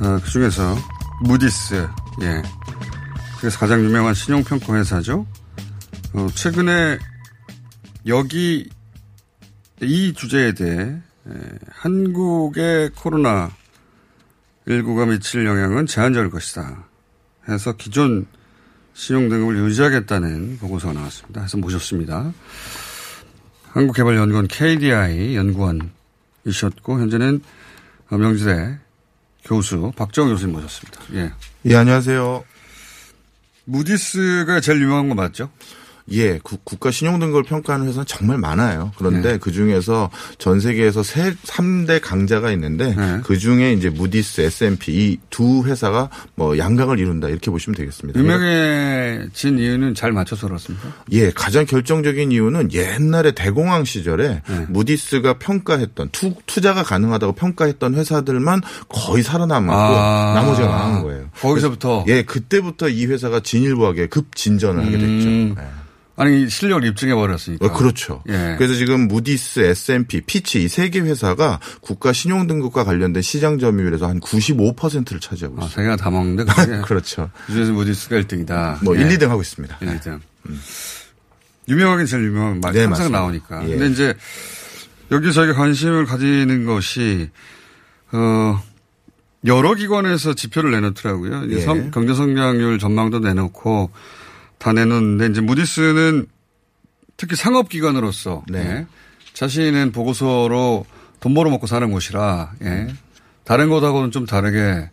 어, 0.00 0.18
그 0.22 0.30
중에서 0.30 0.76
무디스, 1.22 1.86
예. 2.22 2.42
그래서 3.38 3.58
가장 3.58 3.84
유명한 3.84 4.14
신용평가 4.14 4.74
회사죠. 4.74 5.26
어, 6.14 6.26
최근에 6.34 6.98
여기 8.08 8.68
이 9.80 10.12
주제에 10.12 10.54
대해 10.54 10.80
에, 10.80 11.32
한국의 11.70 12.90
코로나 12.96 13.52
19가 14.66 15.08
미칠 15.08 15.46
영향은 15.46 15.86
제한적일 15.86 16.30
것이다. 16.30 16.84
해서 17.48 17.72
기존 17.76 18.26
신용 18.94 19.28
등급을 19.28 19.56
유지하겠다는 19.58 20.58
보고서가 20.58 20.94
나왔습니다. 20.94 21.42
해서 21.42 21.58
모셨습니다. 21.58 22.32
한국개발연구원 23.72 24.46
KDI 24.46 25.36
연구원이셨고 25.36 27.00
현재는 27.00 27.42
명지대 28.10 28.78
교수 29.44 29.92
박정우 29.96 30.30
교수님 30.30 30.54
모셨습니다. 30.54 31.00
예. 31.14 31.32
예, 31.66 31.76
안녕하세요. 31.76 32.44
무디스가 33.64 34.60
제일 34.60 34.80
유명한 34.80 35.08
거 35.08 35.14
맞죠? 35.14 35.50
예, 36.12 36.38
구- 36.42 36.58
국가 36.64 36.90
신용 36.90 37.18
등급을 37.18 37.44
평가하는 37.44 37.86
회사는 37.88 38.04
정말 38.06 38.36
많아요. 38.36 38.92
그런데 38.98 39.32
네. 39.32 39.38
그 39.38 39.50
중에서 39.52 40.10
전 40.36 40.60
세계에서 40.60 41.02
세, 41.02 41.32
3대 41.44 41.98
강자가 42.02 42.50
있는데 42.52 42.94
네. 42.94 43.20
그 43.24 43.38
중에 43.38 43.72
이제 43.72 43.88
무디스, 43.88 44.42
S&P 44.42 44.92
이 44.92 45.18
두 45.30 45.64
회사가 45.64 46.10
뭐 46.36 46.56
양강을 46.58 46.98
이룬다 46.98 47.28
이렇게 47.28 47.50
보시면 47.50 47.74
되겠습니다. 47.76 48.20
유명해진 48.20 49.58
이유는 49.58 49.94
잘 49.94 50.12
맞춰서 50.12 50.46
그렇습니까? 50.46 50.88
예, 51.12 51.30
가장 51.30 51.64
결정적인 51.66 52.30
이유는 52.32 52.72
옛날에 52.72 53.32
대공황 53.32 53.84
시절에 53.84 54.42
네. 54.46 54.66
무디스가 54.68 55.38
평가했던 55.38 56.10
투, 56.12 56.34
투자가 56.46 56.82
가능하다고 56.82 57.32
평가했던 57.32 57.94
회사들만 57.94 58.60
거의 58.88 59.22
살아남고 59.22 59.72
아. 59.72 60.32
나머지가 60.34 60.68
망한 60.68 61.02
거예요. 61.02 61.24
거기서부터 61.40 62.04
예, 62.08 62.22
그때부터 62.22 62.88
이 62.88 63.06
회사가 63.06 63.40
진일보하게 63.40 64.06
급 64.08 64.36
진전을 64.36 64.84
하게 64.84 64.98
됐죠. 64.98 65.28
음. 65.28 65.54
예. 66.18 66.22
아니 66.22 66.48
실력을 66.48 66.84
입증해 66.86 67.14
버렸으니까. 67.14 67.66
어, 67.66 67.72
그렇죠. 67.72 68.22
예. 68.28 68.54
그래서 68.58 68.74
지금 68.74 69.08
무디스, 69.08 69.60
S&P, 69.60 70.20
피치 70.22 70.62
이 70.62 70.66
세 70.68 70.88
개 70.90 71.00
회사가 71.00 71.60
국가 71.80 72.12
신용 72.12 72.46
등급과 72.46 72.84
관련된 72.84 73.22
시장 73.22 73.58
점유율에서 73.58 74.06
한 74.08 74.20
95%를 74.20 75.20
차지하고 75.20 75.56
아, 75.60 75.64
있어요. 75.66 75.74
세 75.74 75.82
개가 75.82 75.96
다 75.96 76.10
먹는데 76.10 76.44
그렇죠. 76.86 77.30
그중에서 77.46 77.72
무디스가 77.72 78.16
1등이다. 78.20 78.84
뭐 78.84 78.94
1, 78.94 79.08
2등 79.08 79.28
하고 79.28 79.42
있습니다. 79.42 79.78
1, 79.80 79.88
2등. 80.00 80.20
유명하긴 81.68 82.06
제일 82.06 82.24
유명한 82.24 82.60
말 82.60 82.72
네, 82.72 82.80
항상 82.80 82.90
맞습니다. 82.90 83.18
나오니까. 83.18 83.64
예. 83.68 83.70
근데 83.70 83.86
이제 83.88 84.14
여기 85.10 85.32
저희가 85.32 85.54
관심을 85.54 86.04
가지는 86.04 86.66
것이 86.66 87.30
어 88.12 88.62
여러 89.46 89.74
기관에서 89.74 90.34
지표를 90.34 90.70
내놓더라고요. 90.72 91.44
예. 91.50 91.60
성- 91.60 91.90
경제 91.90 92.14
성장률 92.14 92.78
전망도 92.78 93.18
내놓고 93.20 93.90
다 94.58 94.72
내놓는데 94.72 95.26
이제 95.32 95.40
무디스는 95.40 96.26
특히 97.16 97.36
상업 97.36 97.68
기관으로서 97.68 98.44
네. 98.48 98.58
예. 98.58 98.86
자신은 99.34 99.92
보고서로 99.92 100.86
돈 101.20 101.34
벌어 101.34 101.50
먹고 101.50 101.66
사는 101.66 101.90
곳이라 101.90 102.52
예. 102.62 102.88
다른 103.44 103.68
곳하고는 103.68 104.10
좀 104.10 104.26
다르게 104.26 104.90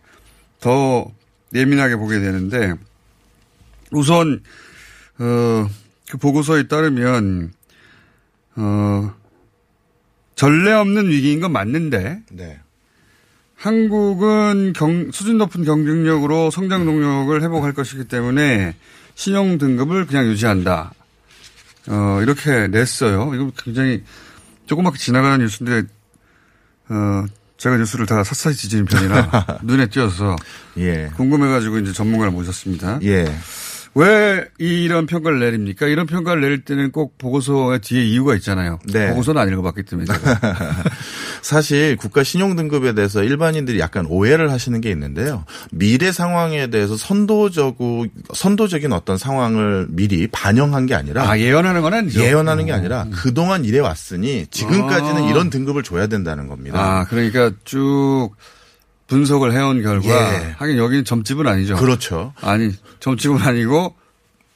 더 0.60 1.06
예민하게 1.54 1.96
보게 1.96 2.20
되는데 2.20 2.74
우선 3.92 4.42
어, 5.20 5.70
그 6.10 6.18
보고서에 6.18 6.68
따르면 6.68 7.54
어, 8.56 9.14
전례 10.36 10.72
없는 10.74 11.10
위기인 11.10 11.40
건 11.40 11.52
맞는데 11.52 12.22
네. 12.32 12.60
한국은 13.56 14.74
경- 14.74 15.12
수준 15.12 15.38
높은 15.38 15.64
경쟁력으로 15.64 16.50
성장 16.50 16.84
동력을 16.86 17.42
회복할 17.44 17.74
것이기 17.74 18.06
때문에 18.06 18.76
신용 19.16 19.58
등급을 19.58 20.06
그냥 20.08 20.26
유지한다. 20.26 20.94
어, 21.88 22.20
이렇게 22.22 22.68
냈어요. 22.68 23.32
이거 23.34 23.52
굉장히 23.58 24.04
조그맣게 24.66 24.98
지나가는 24.98 25.40
뉴스인데, 25.40 25.84
어, 26.90 27.26
제가 27.58 27.78
뉴스를 27.78 28.06
다 28.08 28.24
샅샅이 28.24 28.58
뒤지는 28.58 28.86
편이라 28.86 29.60
눈에 29.64 29.88
띄어서 29.88 30.36
예. 30.78 31.12
궁금해가지고 31.16 31.80
이제 31.80 31.94
전문가를 31.94 32.32
모셨습니다. 32.32 33.00
예. 33.04 33.26
왜 33.94 34.48
이런 34.58 35.06
평가를 35.06 35.40
내립니까? 35.40 35.88
이런 35.88 36.06
평가를 36.08 36.42
내릴 36.42 36.64
때는 36.64 36.92
꼭 36.92 37.18
보고서의 37.18 37.82
뒤에 37.82 38.04
이유가 38.04 38.36
있잖아요. 38.36 38.80
네. 38.92 39.10
보고서는 39.10 39.42
안 39.42 39.50
읽어봤기 39.50 39.84
때문에. 39.84 40.08
사실 41.42 41.98
국가 41.98 42.24
신용 42.24 42.56
등급에 42.56 42.94
대해서 42.94 43.24
일반인들이 43.24 43.80
약간 43.80 44.06
오해를 44.08 44.52
하시는 44.52 44.80
게 44.82 44.90
있는데요. 44.92 45.46
미래 45.72 46.12
상황에 46.12 46.68
대해서 46.70 46.96
선도적고 46.96 48.06
선도적인 48.34 48.94
어떤 48.94 49.18
상황을 49.18 49.88
미리 49.90 50.28
반영한 50.28 50.86
게 50.86 50.96
아니라 50.96 51.30
아, 51.30 51.40
예언하는 51.40 51.82
건 51.82 51.94
아니죠. 51.94 52.22
예언하는 52.22 52.66
게 52.66 52.74
아니라 52.74 53.08
그동안 53.12 53.66
이래 53.66 53.80
왔으니 53.80 54.46
지금까지는 54.52 55.24
아. 55.24 55.30
이런 55.30 55.50
등급을 55.50 55.84
줘야 55.84 56.08
된다는 56.08 56.48
겁니다. 56.48 56.80
아, 56.80 57.06
그러니까 57.06 57.52
쭉 57.64 58.32
분석을 59.08 59.52
해온 59.52 59.82
결과 59.84 60.08
예. 60.08 60.56
하긴 60.58 60.78
여기는 60.78 61.04
점집은 61.04 61.46
아니죠. 61.46 61.76
그렇죠. 61.76 62.34
아니, 62.40 62.72
점집은 63.02 63.40
아니고 63.40 63.96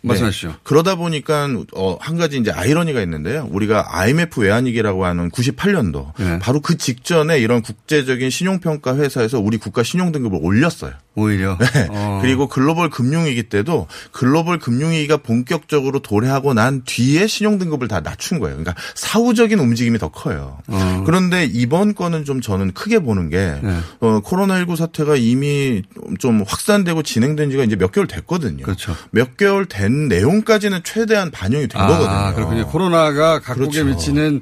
말씀하시죠. 0.08 0.48
네. 0.48 0.54
그러다 0.64 0.96
보니까 0.96 1.48
어, 1.76 1.98
한 2.00 2.18
가지 2.18 2.38
이제 2.38 2.52
아이러니가 2.52 3.02
있는데요. 3.02 3.48
우리가 3.52 3.98
IMF 4.00 4.42
외환위기라고 4.42 5.06
하는 5.06 5.30
98년도 5.32 6.14
네. 6.18 6.40
바로 6.40 6.62
그 6.62 6.78
직전에 6.78 7.40
이런 7.40 7.62
국제적인 7.62 8.30
신용평가 8.30 8.96
회사에서 8.98 9.40
우리 9.40 9.58
국가 9.58 9.84
신용 9.84 10.12
등급을 10.12 10.40
올렸어요. 10.42 10.94
오히려. 11.16 11.58
네. 11.58 11.88
어. 11.90 12.20
그리고 12.22 12.48
글로벌 12.48 12.90
금융위기 12.90 13.44
때도 13.44 13.88
글로벌 14.12 14.60
금융위기가 14.60 15.18
본격적으로 15.18 16.00
도래하고 16.00 16.54
난 16.54 16.84
뒤에 16.86 17.26
신용 17.28 17.58
등급을 17.58 17.88
다 17.88 18.02
낮춘 18.02 18.40
거예요. 18.40 18.58
그러니까 18.58 18.76
사후적인 18.96 19.58
움직임이 19.60 19.98
더 19.98 20.10
커요. 20.10 20.58
어. 20.68 21.04
그런데 21.06 21.46
이번 21.46 21.96
거는 21.96 22.26
좀 22.26 22.42
저는 22.42 22.74
크게 22.74 23.00
보는 23.00 23.30
게 23.30 23.56
네. 23.64 23.78
어, 24.02 24.22
코로나19 24.22 24.76
사태가 24.76 25.16
이미 25.16 25.84
좀 26.20 26.44
확산되고 26.46 27.02
진행된 27.04 27.52
지가 27.52 27.64
이제 27.64 27.76
몇 27.76 27.92
개월 27.92 28.08
됐거든요. 28.08 28.64
그렇죠. 28.64 28.96
몇 29.12 29.38
개월 29.38 29.66
된 29.66 30.08
내용까지는 30.10 30.82
최대한 30.84 31.32
반영이 31.32 31.68
된 31.68 31.82
아, 31.82 31.88
거거든요. 31.88 32.36
그렇군요. 32.36 32.68
코로나가 32.68 33.40
각국에 33.40 33.84
그렇죠. 33.84 33.86
미치는 33.86 34.42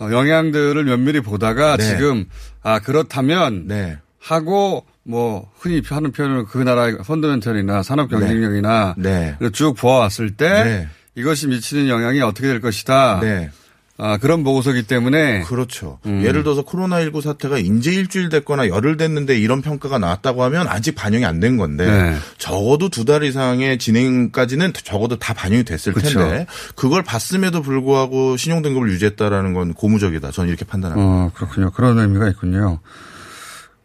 어, 0.00 0.08
영향들을 0.10 0.84
면밀히 0.84 1.20
보다가 1.20 1.76
네. 1.76 1.84
지금 1.84 2.26
아 2.62 2.80
그렇다면 2.80 3.68
네. 3.68 3.98
하고 4.18 4.84
뭐 5.06 5.50
흔히 5.58 5.82
하는 5.86 6.12
표현으로 6.12 6.46
그 6.46 6.58
나라의 6.58 6.98
펀더멘털이나 6.98 7.82
산업 7.82 8.08
경쟁력이나 8.10 8.94
네. 8.96 9.36
를쭉 9.40 9.76
보아왔을 9.76 10.30
때 10.36 10.48
네. 10.64 10.88
이것이 11.14 11.46
미치는 11.48 11.88
영향이 11.88 12.20
어떻게 12.22 12.48
될 12.48 12.60
것이다. 12.60 13.20
네. 13.20 13.50
아, 13.96 14.16
그런 14.16 14.42
보고서기 14.42 14.82
때문에 14.88 15.42
그렇죠. 15.42 16.00
음. 16.06 16.22
예를 16.24 16.42
들어서 16.42 16.62
코로나19 16.64 17.20
사태가 17.20 17.58
이제 17.58 17.92
일주일 17.92 18.28
됐거나 18.28 18.66
열흘 18.66 18.96
됐는데 18.96 19.38
이런 19.38 19.62
평가가 19.62 19.98
나왔다고 20.00 20.42
하면 20.42 20.66
아직 20.66 20.96
반영이 20.96 21.24
안 21.24 21.38
된 21.38 21.56
건데 21.58 21.86
네. 21.86 22.16
적어도 22.38 22.88
두 22.88 23.04
달 23.04 23.22
이상의 23.22 23.78
진행까지는 23.78 24.72
적어도 24.72 25.16
다 25.20 25.32
반영이 25.32 25.62
됐을 25.62 25.92
그렇죠. 25.92 26.18
텐데 26.18 26.46
그걸 26.74 27.04
봤음에도 27.04 27.62
불구하고 27.62 28.36
신용 28.36 28.62
등급을 28.62 28.88
유지했다라는 28.90 29.52
건 29.54 29.74
고무적이다. 29.74 30.32
저는 30.32 30.48
이렇게 30.48 30.64
판단합니다. 30.64 31.08
어, 31.08 31.30
그렇군요. 31.34 31.70
그런 31.70 31.96
의미가 31.98 32.28
있군요. 32.30 32.80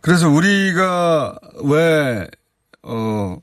그래서 0.01 0.29
우리가 0.29 1.37
왜, 1.63 2.27
어, 2.83 3.37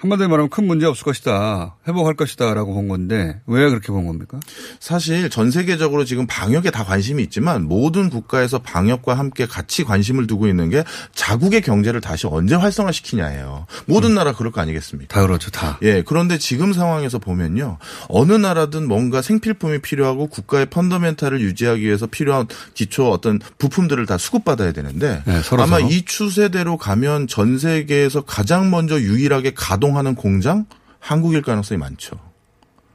한마디로 0.00 0.28
말하면 0.28 0.48
큰 0.48 0.64
문제 0.68 0.86
없을 0.86 1.02
것이다. 1.04 1.74
회복할 1.88 2.14
것이다. 2.14 2.54
라고 2.54 2.72
본 2.72 2.86
건데, 2.86 3.40
왜 3.46 3.68
그렇게 3.68 3.88
본 3.88 4.06
겁니까? 4.06 4.38
사실 4.78 5.28
전 5.28 5.50
세계적으로 5.50 6.04
지금 6.04 6.24
방역에 6.28 6.70
다 6.70 6.84
관심이 6.84 7.20
있지만 7.24 7.64
모든 7.64 8.08
국가에서 8.08 8.60
방역과 8.60 9.14
함께 9.14 9.44
같이 9.46 9.82
관심을 9.82 10.28
두고 10.28 10.46
있는 10.46 10.70
게 10.70 10.84
자국의 11.16 11.62
경제를 11.62 12.00
다시 12.00 12.28
언제 12.28 12.54
활성화시키냐예요. 12.54 13.66
모든 13.86 14.14
나라 14.14 14.32
그럴 14.32 14.52
거 14.52 14.60
아니겠습니까? 14.60 15.12
다 15.12 15.26
그렇죠. 15.26 15.50
다. 15.50 15.80
예, 15.82 16.02
그런데 16.06 16.38
지금 16.38 16.72
상황에서 16.72 17.18
보면요. 17.18 17.78
어느 18.08 18.34
나라든 18.34 18.86
뭔가 18.86 19.20
생필품이 19.20 19.80
필요하고 19.80 20.28
국가의 20.28 20.66
펀더멘탈을 20.66 21.40
유지하기 21.40 21.82
위해서 21.82 22.06
필요한 22.06 22.46
기초 22.74 23.10
어떤 23.10 23.40
부품들을 23.58 24.06
다 24.06 24.16
수급받아야 24.16 24.70
되는데 24.70 25.22
네, 25.26 25.42
서로 25.42 25.64
아마 25.64 25.78
서로. 25.80 25.90
이 25.90 26.04
추세대로 26.04 26.76
가면 26.76 27.26
전 27.26 27.58
세계에서 27.58 28.20
가장 28.20 28.70
먼저 28.70 29.00
유일하게 29.00 29.54
가동 29.56 29.87
하는 29.96 30.14
공장 30.14 30.66
한국일 31.00 31.42
가능성이 31.42 31.78
많죠. 31.78 32.16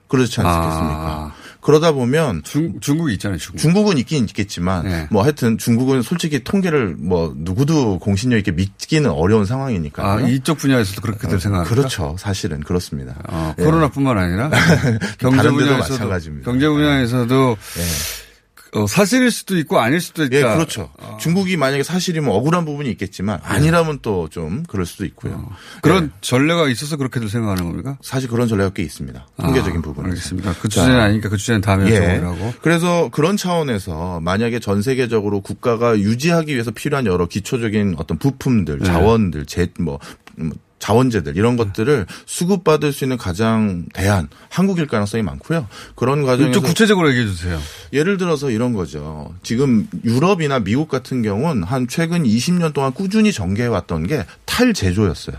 그렇지 0.07 0.41
않겠습니까? 0.41 1.31
아. 1.31 1.33
그러다 1.59 1.93
보면 1.93 2.43
중, 2.43 2.79
중국이 2.81 3.13
있잖아요. 3.13 3.39
중국. 3.39 3.57
중국은 3.57 3.97
있긴 3.97 4.25
있겠지만 4.25 4.83
네. 4.83 5.07
뭐 5.09 5.23
하여튼 5.23 5.57
중국은 5.57 6.01
솔직히 6.01 6.43
통계를 6.43 6.95
뭐 6.99 7.33
누구도 7.35 7.99
공신력 7.99 8.37
있게 8.39 8.51
믿기는 8.51 9.09
어려운 9.09 9.45
상황이니까. 9.45 10.03
아, 10.05 10.19
이쪽 10.19 10.57
분야에서도 10.57 11.01
그렇게들 11.01 11.39
생각합니까? 11.39 11.75
그렇죠. 11.75 12.15
사실은 12.19 12.59
그렇습니다. 12.59 13.15
어, 13.29 13.55
예. 13.57 13.63
코로나뿐만 13.63 14.17
아니라 14.17 14.49
경제 15.17 15.49
분야에서도 15.49 15.93
마찬가지입니다. 15.93 16.51
경제 16.51 16.67
분야에서도 16.67 17.57
어, 18.75 18.87
사실일 18.87 19.31
수도 19.31 19.57
있고 19.57 19.79
아닐 19.79 20.01
수도 20.01 20.23
있다. 20.23 20.35
예, 20.37 20.41
그렇죠. 20.41 20.89
어. 20.99 21.17
중국이 21.19 21.57
만약에 21.57 21.83
사실이면 21.83 22.29
억울한 22.31 22.65
부분이 22.65 22.89
있겠지만 22.91 23.39
아니라면 23.43 23.99
또 24.01 24.23
좀 24.33 24.63
그럴 24.67 24.85
수도 24.85 25.05
있고요. 25.05 25.33
어. 25.33 25.55
그런 25.81 26.05
예, 26.05 26.09
전례가 26.21 26.67
있어서 26.69 26.97
그렇게들 26.97 27.29
생각하는 27.29 27.65
겁니까? 27.65 27.97
사실 28.01 28.29
그런 28.29 28.47
전례가 28.47 28.71
꽤 28.71 28.81
있습니다. 28.83 29.27
통계적인 29.39 29.79
아, 29.79 29.81
부분은. 29.81 30.09
알겠습니다. 30.09 30.55
그 30.59 30.69
주제는 30.69 30.99
아니니까 30.99 31.29
그 31.29 31.37
주제는 31.37 31.61
다음에 31.61 31.91
예. 31.91 32.19
여쭤보라고. 32.19 32.53
그래서 32.61 33.09
그런 33.11 33.37
차원에서 33.37 34.21
만약에 34.21 34.59
전 34.59 34.81
세계적으로 34.81 35.41
국가가 35.41 35.97
유지하기 35.99 36.53
위해서 36.53 36.71
필요한 36.71 37.05
여러 37.05 37.27
기초적인 37.27 37.95
어떤 37.97 38.17
부품들, 38.17 38.79
네. 38.79 38.85
자원들, 38.85 39.45
제, 39.45 39.67
뭐, 39.79 39.99
음, 40.39 40.51
자원재들 40.83 41.37
이런 41.37 41.55
것들을 41.55 42.05
수급받을 42.25 42.91
수 42.91 43.05
있는 43.05 43.17
가장 43.17 43.85
대안 43.93 44.27
한국일 44.49 44.87
가능성이 44.87 45.23
많고요. 45.23 45.65
그런 45.95 46.23
과정에서 46.25 46.51
좀 46.51 46.63
구체적으로 46.63 47.09
얘기해 47.09 47.25
주세요. 47.25 47.57
예를 47.93 48.17
들어서 48.17 48.49
이런 48.51 48.73
거죠. 48.73 49.33
지금 49.43 49.87
유럽이나 50.03 50.59
미국 50.59 50.89
같은 50.89 51.21
경우는 51.21 51.63
한 51.63 51.87
최근 51.87 52.23
20년 52.23 52.73
동안 52.73 52.91
꾸준히 52.93 53.31
전개해 53.31 53.69
왔던 53.69 54.07
게 54.07 54.25
탈 54.45 54.73
제조였어요. 54.73 55.35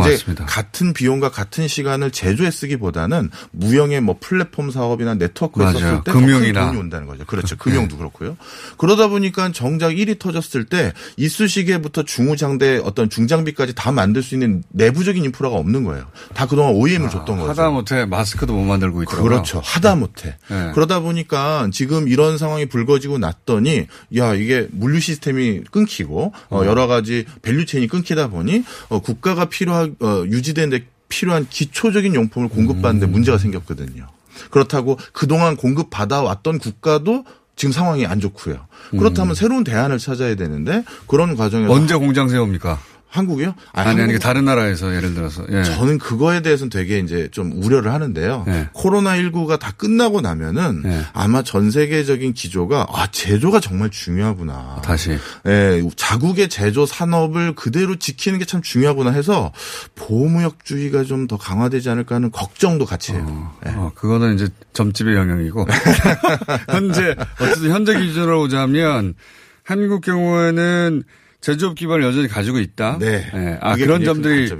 이제 0.00 0.10
맞습니다. 0.12 0.46
같은 0.46 0.92
비용과 0.92 1.30
같은 1.30 1.68
시간을 1.68 2.10
제조에 2.10 2.50
쓰기보다는 2.50 3.30
무형의 3.52 4.00
뭐 4.00 4.16
플랫폼 4.20 4.70
사업이나 4.70 5.14
네트워크에 5.14 5.64
맞아요. 5.64 5.78
썼을 5.78 6.04
때 6.04 6.12
금융이나. 6.12 6.60
더 6.60 6.66
돈이 6.68 6.78
온다는 6.78 7.06
거죠. 7.06 7.24
그렇죠. 7.24 7.56
금융도 7.56 7.96
그렇고요. 7.96 8.36
그러다 8.78 9.08
보니까 9.08 9.50
정작 9.52 9.98
일이 9.98 10.18
터졌을 10.18 10.64
때 10.64 10.92
이쑤시개부터 11.16 12.04
중후장대 12.04 12.80
어떤 12.84 13.08
중장비까지 13.08 13.74
다 13.74 13.92
만들 13.92 14.22
수 14.22 14.34
있는 14.34 14.62
내부적인 14.70 15.24
인프라가 15.24 15.56
없는 15.56 15.84
거예요. 15.84 16.06
다 16.34 16.46
그동안 16.46 16.74
OEM을 16.74 17.10
줬던 17.10 17.38
거죠. 17.38 17.50
하다못해 17.50 18.04
마스크도 18.06 18.52
못 18.52 18.64
만들고 18.64 19.02
있더라고요. 19.04 19.28
그렇죠. 19.28 19.60
하다못해. 19.64 20.36
네. 20.48 20.70
그러다 20.74 21.00
보니까 21.00 21.68
지금 21.72 22.08
이런 22.08 22.38
상황이 22.38 22.66
불거지고 22.66 23.18
났더니 23.18 23.86
야 24.16 24.34
이게 24.34 24.68
물류 24.72 25.00
시스템이 25.00 25.62
끊기고 25.70 26.32
어, 26.50 26.62
여러 26.64 26.86
가지 26.86 27.24
value 27.42 27.63
chain이 27.63 27.88
끊기다 27.88 28.28
보니 28.28 28.64
어, 28.88 28.98
국가가 29.00 29.46
필요 29.46 29.61
한 29.68 29.96
어, 30.00 30.24
유지되는데 30.26 30.86
필요한 31.08 31.46
기초적인 31.48 32.14
용품을 32.14 32.48
공급받는데 32.48 33.06
음. 33.06 33.12
문제가 33.12 33.38
생겼거든요. 33.38 34.06
그렇다고 34.50 34.98
그동안 35.12 35.56
공급 35.56 35.90
받아왔던 35.90 36.58
국가도 36.58 37.24
지금 37.54 37.72
상황이 37.72 38.06
안 38.06 38.18
좋고요. 38.18 38.66
그렇다면 38.90 39.34
새로운 39.34 39.62
대안을 39.62 39.98
찾아야 39.98 40.34
되는데 40.34 40.84
그런 41.06 41.36
과정에서 41.36 41.72
음. 41.72 41.78
언제 41.78 41.94
공장 41.94 42.28
세웁니까? 42.28 42.80
한국이요? 43.12 43.54
아니, 43.72 43.90
아니, 43.90 44.00
한국- 44.00 44.18
다른 44.20 44.46
나라에서 44.46 44.94
예를 44.96 45.12
들어서. 45.12 45.44
예. 45.50 45.62
저는 45.64 45.98
그거에 45.98 46.40
대해서는 46.40 46.70
되게 46.70 46.98
이제 46.98 47.28
좀 47.30 47.52
우려를 47.62 47.92
하는데요. 47.92 48.44
네. 48.46 48.68
코로나19가 48.72 49.58
다 49.58 49.70
끝나고 49.76 50.22
나면은 50.22 50.80
네. 50.82 51.02
아마 51.12 51.42
전 51.42 51.70
세계적인 51.70 52.32
기조가 52.32 52.86
아, 52.90 53.06
제조가 53.12 53.60
정말 53.60 53.90
중요하구나. 53.90 54.80
다시. 54.82 55.18
예, 55.46 55.82
자국의 55.94 56.48
제조 56.48 56.86
산업을 56.86 57.54
그대로 57.54 57.96
지키는 57.96 58.38
게 58.38 58.46
참 58.46 58.62
중요하구나 58.62 59.10
해서 59.12 59.52
보호무역주의가 59.94 61.04
좀 61.04 61.26
더 61.28 61.36
강화되지 61.36 61.88
않을까 61.90 62.16
하는 62.16 62.30
걱정도 62.32 62.84
같이 62.86 63.12
해요. 63.12 63.52
예. 63.66 63.70
어, 63.76 63.92
그거는 63.94 64.34
이제 64.34 64.48
점집의 64.72 65.14
영역이고. 65.16 65.66
현재, 66.70 67.14
어쨌든 67.40 67.70
현재 67.70 67.98
기준으로 67.98 68.40
보자면 68.40 69.14
한국 69.62 70.00
경우에는 70.00 71.02
제조업 71.42 71.74
기반을 71.74 72.04
여전히 72.04 72.28
가지고 72.28 72.58
있다. 72.60 72.96
네. 72.98 73.30
예. 73.34 73.58
아, 73.60 73.72
그게 73.72 73.84
그런 73.84 74.04
점들이. 74.04 74.50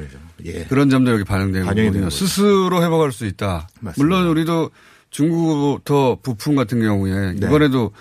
예. 0.45 0.65
그런 0.65 0.91
점도 0.91 1.13
여기 1.13 1.23
반영되고 1.25 1.65
반영이 1.65 1.77
되는 1.77 1.91
있군요. 1.93 2.05
거죠. 2.07 2.27
스스로 2.27 2.83
회복할 2.83 3.13
수 3.13 3.25
있다. 3.25 3.69
맞습니다. 3.81 3.95
물론 3.97 4.27
우리도 4.29 4.71
중국부터 5.11 6.19
부품 6.21 6.57
같은 6.57 6.81
경우에 6.81 7.35
네. 7.35 7.47
이번에도 7.47 7.93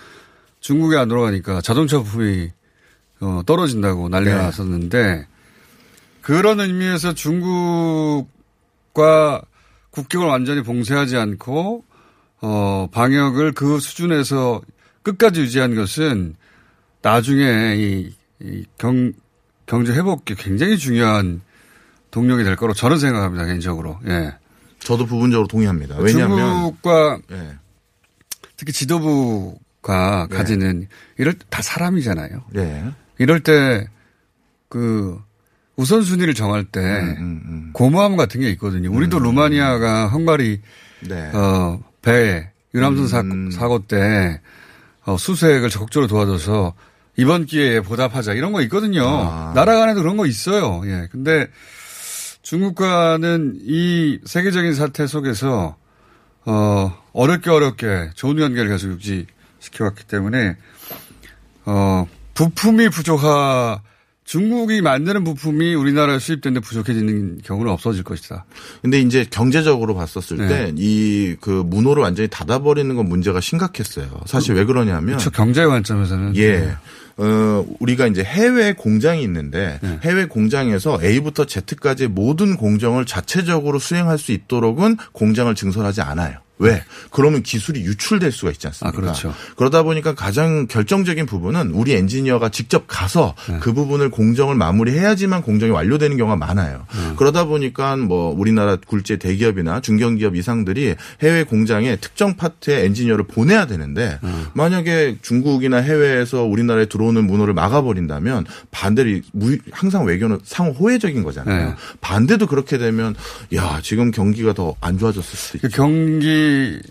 중국에 0.60 0.96
안 0.96 1.08
들어가니까 1.08 1.60
자동차 1.60 1.98
부품이 1.98 2.50
어, 3.20 3.42
떨어진다고 3.46 4.08
난리가 4.08 4.36
네. 4.36 4.42
났었는데 4.42 5.26
그런 6.20 6.58
의미에서 6.58 7.14
중국과 7.14 8.32
국경을 9.90 10.26
완전히 10.26 10.62
봉쇄하지 10.62 11.16
않고 11.16 11.84
어, 12.40 12.88
방역을 12.90 13.52
그 13.52 13.78
수준에서 13.78 14.60
끝까지 15.04 15.42
유지한 15.42 15.76
것은 15.76 16.34
나중에 17.02 17.76
이, 17.76 18.12
이 18.42 18.64
경, 18.78 19.12
경제 19.66 19.92
회복에 19.92 20.34
굉장히 20.36 20.76
중요한 20.78 21.40
동력이 22.10 22.44
될 22.44 22.56
거로 22.56 22.74
저는 22.74 22.98
생각합니다, 22.98 23.46
개인적으로. 23.46 23.98
예. 24.06 24.34
저도 24.80 25.06
부분적으로 25.06 25.46
동의합니다. 25.46 25.96
왜냐하면 25.98 26.38
중국과 26.38 27.18
예. 27.30 27.56
특히 28.56 28.72
지도부가 28.72 30.26
네. 30.30 30.36
가지는 30.36 30.88
이럴 31.18 31.34
때다 31.34 31.62
사람이잖아요. 31.62 32.44
예. 32.56 32.84
이럴 33.18 33.40
때 33.40 33.86
그 34.72 35.22
우선순위를 35.76 36.32
정할 36.32 36.64
때 36.64 36.80
음, 36.80 37.42
음. 37.44 37.70
고마움 37.74 38.16
같은 38.16 38.40
게 38.40 38.48
있거든요. 38.52 38.90
우리도 38.90 39.18
루마니아가 39.18 40.08
헝가리 40.08 40.62
네. 41.00 41.30
어, 41.34 41.78
배 42.00 42.50
유람선 42.74 43.30
음. 43.30 43.50
사, 43.50 43.68
고 43.68 43.80
때 43.80 44.40
어, 45.04 45.18
수색을 45.18 45.68
적극적으로 45.68 46.08
도와줘서 46.08 46.72
이번 47.16 47.46
기회에 47.46 47.80
보답하자 47.80 48.32
이런 48.34 48.52
거 48.52 48.62
있거든요. 48.62 49.04
아. 49.06 49.52
나라 49.54 49.76
간에도 49.76 50.00
그런 50.00 50.16
거 50.16 50.26
있어요. 50.26 50.82
예. 50.86 51.08
근데 51.10 51.48
중국과는 52.42 53.60
이 53.62 54.18
세계적인 54.24 54.74
사태 54.74 55.06
속에서 55.06 55.76
어, 56.44 56.92
어렵게 57.12 57.50
어렵게 57.50 58.10
좋은 58.14 58.36
관계를 58.36 58.70
계속 58.70 58.90
유지시켜왔기 58.92 60.04
때문에 60.04 60.56
어, 61.64 62.06
부품이 62.34 62.88
부족하 62.88 63.80
중국이 64.24 64.80
만드는 64.80 65.24
부품이 65.24 65.74
우리나라에 65.74 66.18
수입되는데 66.18 66.66
부족해지는 66.66 67.40
경우는 67.44 67.70
없어질 67.72 68.02
것이다. 68.04 68.46
근데 68.80 69.00
이제 69.00 69.26
경제적으로 69.28 69.94
봤었을 69.94 70.38
네. 70.38 70.72
때이 70.74 71.36
그 71.40 71.50
문호를 71.66 72.02
완전히 72.02 72.28
닫아버리는 72.28 72.94
건 72.94 73.08
문제가 73.08 73.40
심각했어요. 73.40 74.08
사실 74.26 74.54
왜 74.54 74.64
그러냐면 74.64 75.06
그렇죠. 75.06 75.30
경제 75.30 75.66
관점에서는 75.66 76.36
예. 76.36 76.76
어, 77.16 77.64
우리가 77.80 78.06
이제 78.06 78.22
해외 78.22 78.72
공장이 78.72 79.22
있는데 79.22 79.78
네. 79.82 79.98
해외 80.02 80.26
공장에서 80.26 80.98
A부터 81.02 81.46
Z까지 81.46 82.08
모든 82.08 82.56
공정을 82.56 83.06
자체적으로 83.06 83.78
수행할 83.78 84.18
수 84.18 84.32
있도록은 84.32 84.96
공장을 85.12 85.54
증설하지 85.54 86.02
않아요. 86.02 86.41
왜? 86.58 86.84
그러면 87.10 87.42
기술이 87.42 87.80
유출될 87.80 88.30
수가 88.30 88.52
있지 88.52 88.68
않습니까? 88.68 88.96
아, 88.96 89.00
그렇죠. 89.00 89.34
그러다 89.56 89.82
보니까 89.82 90.14
가장 90.14 90.68
결정적인 90.68 91.26
부분은 91.26 91.70
우리 91.72 91.92
엔지니어가 91.94 92.50
직접 92.50 92.84
가서 92.86 93.34
네. 93.48 93.58
그 93.60 93.72
부분을 93.72 94.10
공정을 94.10 94.54
마무리해야지만 94.54 95.42
공정이 95.42 95.72
완료되는 95.72 96.16
경우가 96.16 96.36
많아요. 96.36 96.86
네. 96.94 97.14
그러다 97.16 97.46
보니까 97.46 97.96
뭐 97.96 98.32
우리나라 98.38 98.76
굴제 98.76 99.16
대기업이나 99.16 99.80
중견기업 99.80 100.36
이상들이 100.36 100.94
해외 101.22 101.42
공장에 101.42 101.96
특정 101.96 102.36
파트의 102.36 102.84
엔지니어를 102.86 103.24
보내야 103.26 103.66
되는데 103.66 104.18
네. 104.22 104.30
만약에 104.54 105.16
중국이나 105.20 105.78
해외에서 105.78 106.44
우리나라에 106.44 106.86
들어오는 106.86 107.26
문호를 107.26 107.54
막아버린다면 107.54 108.46
반대로 108.70 109.20
무- 109.32 109.58
항상 109.72 110.04
외교는 110.06 110.38
상호 110.44 110.70
호혜적인 110.72 111.24
거잖아요. 111.24 111.68
네. 111.70 111.74
반대도 112.00 112.46
그렇게 112.46 112.78
되면 112.78 113.16
야 113.54 113.80
지금 113.82 114.10
경기가 114.12 114.52
더 114.52 114.76
안 114.80 114.98
좋아졌을 114.98 115.36
수도 115.38 115.58
그 115.60 115.66
있죠. 115.68 115.76
경기 115.76 116.41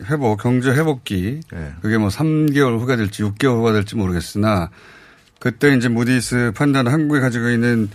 회복, 0.09 0.41
경제 0.41 0.71
회복기 0.71 1.41
네. 1.51 1.73
그게 1.81 1.97
뭐 1.97 2.09
3개월 2.09 2.79
후가 2.79 2.95
될지 2.95 3.23
6개월 3.23 3.57
후가 3.57 3.71
될지 3.73 3.95
모르겠으나 3.95 4.69
그때 5.39 5.75
이제 5.75 5.87
무디스 5.87 6.51
판단 6.55 6.87
한국이 6.87 7.19
가지고 7.19 7.49
있는 7.49 7.89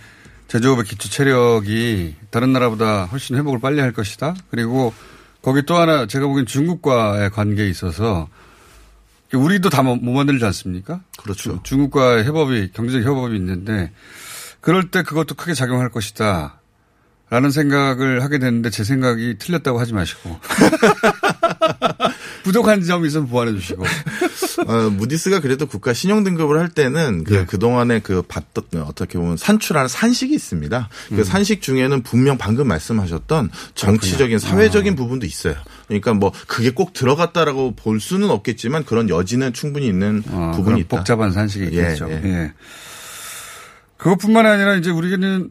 제조업의 0.47 0.85
기초 0.85 1.09
체력이 1.09 2.15
다른 2.29 2.53
나라보다 2.53 3.05
훨씬 3.05 3.35
회복을 3.37 3.59
빨리 3.59 3.79
할 3.81 3.91
것이다. 3.91 4.35
그리고 4.49 4.93
거기 5.41 5.61
또 5.63 5.75
하나 5.75 6.05
제가 6.07 6.25
보기엔 6.27 6.45
중국과의 6.45 7.29
관계에 7.31 7.67
있어서 7.69 8.27
우리도 9.33 9.69
다 9.69 9.83
못 9.83 10.01
만들지 10.01 10.45
않습니까? 10.45 11.01
그렇죠. 11.17 11.61
중국과의 11.63 12.25
협업이 12.25 12.71
경제적 12.73 13.03
협업이 13.03 13.35
있는데 13.35 13.91
그럴 14.61 14.89
때 14.89 15.03
그것도 15.03 15.35
크게 15.35 15.53
작용할 15.53 15.89
것이다. 15.89 16.59
라는 17.29 17.51
생각을 17.51 18.23
하게 18.23 18.39
되는데 18.39 18.69
제 18.69 18.85
생각이 18.85 19.35
틀렸다고 19.37 19.79
하지 19.79 19.93
마시고. 19.93 20.39
부족한 22.43 22.83
점이 22.83 23.07
있으면 23.07 23.27
보완해 23.27 23.53
주시고. 23.53 23.83
어, 24.65 24.89
무디스가 24.91 25.41
그래도 25.41 25.65
국가 25.65 25.91
신용 25.91 26.23
등급을 26.23 26.57
할 26.57 26.69
때는 26.69 27.25
그 27.25 27.33
네. 27.33 27.45
그동안에 27.45 27.99
그 27.99 28.21
봤던 28.21 28.81
어떻게 28.83 29.17
보면 29.17 29.35
산출하는 29.35 29.89
산식이 29.89 30.33
있습니다. 30.33 30.87
그 31.09 31.25
산식 31.25 31.61
중에는 31.61 32.01
분명 32.03 32.37
방금 32.37 32.69
말씀하셨던 32.69 33.51
정치적인 33.75 34.39
사회적인 34.39 34.95
부분도 34.95 35.25
있어요. 35.25 35.55
그러니까 35.87 36.13
뭐 36.13 36.31
그게 36.47 36.71
꼭 36.71 36.93
들어갔다라고 36.93 37.75
볼 37.75 37.99
수는 37.99 38.29
없겠지만 38.29 38.85
그런 38.85 39.09
여지는 39.09 39.51
충분히 39.51 39.87
있는 39.87 40.23
어, 40.29 40.53
부분이 40.55 40.79
있다. 40.81 40.97
복잡한 40.97 41.33
산식이 41.33 41.65
예, 41.65 41.69
있겠죠. 41.69 42.09
예. 42.09 42.21
예. 42.23 42.53
그것뿐만 43.97 44.45
아니라 44.45 44.75
이제 44.75 44.91
우리는 44.91 45.49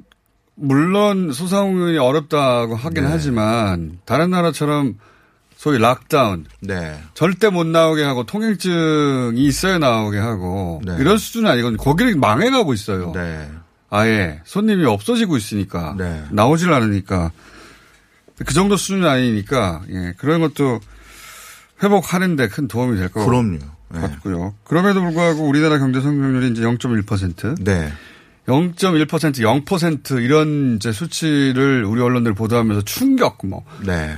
물론 0.56 1.32
소상공인이 1.32 1.98
어렵다고 1.98 2.74
하긴 2.74 3.04
네. 3.04 3.10
하지만 3.10 3.98
다른 4.04 4.30
나라처럼 4.30 4.94
소위 5.56 5.78
락다운 5.78 6.46
네. 6.60 6.98
절대 7.14 7.48
못 7.50 7.66
나오게 7.66 8.02
하고 8.02 8.24
통행증이 8.24 9.42
있어야 9.44 9.78
나오게 9.78 10.18
하고 10.18 10.80
네. 10.84 10.96
이런 10.98 11.18
수준은 11.18 11.50
아니거든요. 11.50 11.78
거기는 11.78 12.18
망해가고 12.18 12.74
있어요. 12.74 13.12
네. 13.12 13.50
아예 13.90 14.40
손님이 14.44 14.84
없어지고 14.84 15.36
있으니까 15.36 15.94
네. 15.96 16.24
나오질 16.30 16.72
않으니까 16.72 17.30
그 18.44 18.52
정도 18.52 18.76
수준이 18.76 19.06
아니니까 19.06 19.82
예, 19.90 20.14
그런 20.18 20.40
것도 20.40 20.80
회복하는데 21.82 22.48
큰 22.48 22.68
도움이 22.68 22.98
될것 22.98 23.24
그럼요. 23.24 23.58
네. 23.88 24.00
같고요. 24.00 24.54
그럼에도 24.64 25.00
불구하고 25.00 25.46
우리나라 25.46 25.78
경제 25.78 26.00
성장률이 26.00 26.50
이제 26.50 26.62
0.1%, 26.62 27.62
네. 27.64 27.92
0.1% 28.46 29.64
0% 29.64 30.22
이런 30.22 30.76
이제 30.76 30.92
수치를 30.92 31.84
우리 31.84 32.00
언론들 32.00 32.34
보도하면서 32.34 32.82
충격 32.82 33.38
뭐 33.44 33.64
네. 33.84 34.16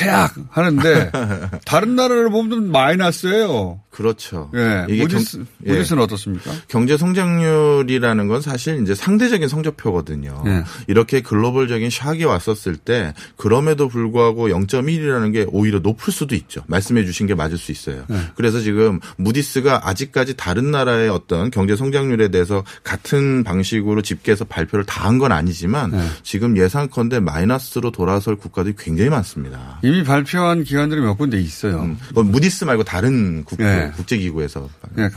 최악 0.00 0.34
하는데 0.50 1.10
다른 1.66 1.94
나라를 1.96 2.30
보면 2.30 2.70
마이너스예요. 2.70 3.80
그렇죠. 3.90 4.50
예. 4.54 4.86
이게 4.88 5.02
무디스, 5.02 5.36
경- 5.38 5.46
예. 5.66 5.72
무디스는 5.72 6.02
어떻습니까? 6.02 6.50
경제 6.68 6.96
성장률이라는 6.96 8.28
건 8.28 8.40
사실 8.40 8.80
이제 8.82 8.94
상대적인 8.94 9.48
성적표거든요. 9.48 10.44
예. 10.46 10.64
이렇게 10.86 11.20
글로벌적인 11.20 11.88
샥이 11.88 12.24
왔었을 12.26 12.76
때 12.76 13.14
그럼에도 13.36 13.88
불구하고 13.88 14.48
0.1이라는 14.48 15.32
게 15.32 15.44
오히려 15.48 15.80
높을 15.80 16.12
수도 16.12 16.34
있죠. 16.34 16.62
말씀해 16.68 17.04
주신 17.04 17.26
게 17.26 17.34
맞을 17.34 17.58
수 17.58 17.72
있어요. 17.72 18.04
예. 18.10 18.16
그래서 18.36 18.60
지금 18.60 19.00
무디스가 19.16 19.88
아직까지 19.88 20.36
다른 20.36 20.70
나라의 20.70 21.08
어떤 21.10 21.50
경제 21.50 21.76
성장률에 21.76 22.28
대해서 22.28 22.64
같은 22.84 23.42
방식으로 23.44 24.02
집계해서 24.02 24.44
발표를 24.44 24.84
다 24.86 25.00
한 25.00 25.18
건 25.20 25.32
아니지만 25.32 25.92
예. 25.92 25.98
지금 26.22 26.56
예상컨대 26.56 27.20
마이너스로 27.20 27.90
돌아설 27.90 28.36
국가들이 28.36 28.74
굉장히 28.78 29.10
많습니다. 29.10 29.80
이미 29.90 30.04
발표한 30.04 30.62
기관들이 30.62 31.00
몇 31.00 31.14
군데 31.14 31.40
있어요. 31.40 31.80
음, 31.80 31.98
그건 32.08 32.30
무디스 32.30 32.62
말고 32.62 32.84
다른 32.84 33.44
국, 33.44 33.58
예. 33.60 33.90
국제기구에서 33.96 34.68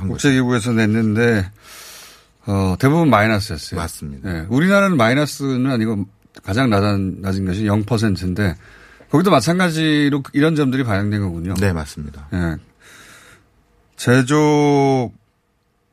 거죠. 0.07 0.13
국제기구에서 0.13 0.71
냈는데 0.71 1.47
어, 2.47 2.75
대부분 2.79 3.11
마이너스였어요. 3.11 3.79
맞습니다. 3.79 4.29
예, 4.29 4.45
우리나라는 4.49 4.97
마이너스는 4.97 5.69
아니고 5.69 6.07
가장 6.43 6.71
낮은, 6.71 7.21
낮은 7.21 7.45
것이 7.45 7.65
0%인데 7.65 8.55
거기도 9.11 9.29
마찬가지로 9.29 10.23
이런 10.33 10.55
점들이 10.55 10.83
반영된 10.83 11.21
거군요. 11.21 11.53
네, 11.59 11.71
맞습니다. 11.71 12.27
예. 12.33 12.55
제조 13.95 15.11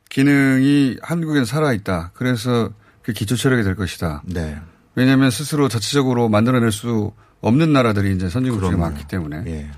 기능이 0.09 0.97
한국엔 1.03 1.45
살아있다. 1.45 2.13
그래서 2.15 2.71
그 3.03 3.13
기초 3.13 3.37
체력이 3.37 3.63
될 3.63 3.77
것이다. 3.77 4.23
네. 4.25 4.59
왜냐하면 4.95 5.31
스스로 5.31 5.69
자체적으로 5.69 6.31
만들어낼 6.31 6.73
수 6.73 7.13
없는 7.41 7.73
나라들이 7.73 8.15
이제 8.15 8.29
선진국 8.29 8.61
중에 8.61 8.71
그럼요. 8.71 8.85
많기 8.85 9.07
때문에 9.07 9.43
예. 9.47 9.71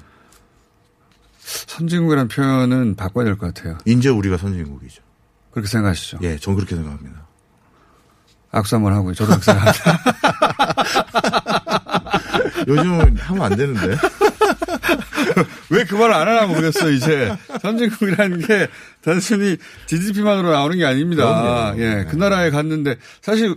선진국이라는 1.44 2.28
표현은 2.28 2.96
바꿔야 2.96 3.24
될 3.24 3.36
것 3.36 3.52
같아요. 3.54 3.78
이제 3.84 4.08
우리가 4.08 4.36
선진국이죠. 4.36 5.02
그렇게 5.50 5.68
생각하시죠? 5.68 6.18
예, 6.22 6.38
전 6.38 6.54
그렇게 6.54 6.74
생각합니다. 6.76 7.26
악수 8.52 8.74
한번 8.76 8.92
하고요. 8.94 9.14
저도 9.14 9.38
그렇게 9.38 9.44
생각합니다. 9.44 10.02
요즘은 12.68 13.16
하면 13.18 13.42
안 13.42 13.56
되는데. 13.56 13.96
왜 15.70 15.84
그 15.84 15.94
말을 15.94 16.12
안 16.14 16.28
하나 16.28 16.46
모르겠어, 16.46 16.90
이제. 16.90 17.34
선진국이라는 17.62 18.46
게 18.46 18.68
단순히 19.02 19.56
GDP만으로 19.86 20.50
나오는 20.52 20.76
게 20.76 20.84
아닙니다. 20.84 21.24
그럼요. 21.24 21.76
네. 21.78 21.82
예, 22.00 22.04
그 22.10 22.16
나라에 22.16 22.50
갔는데 22.50 22.96
사실 23.22 23.54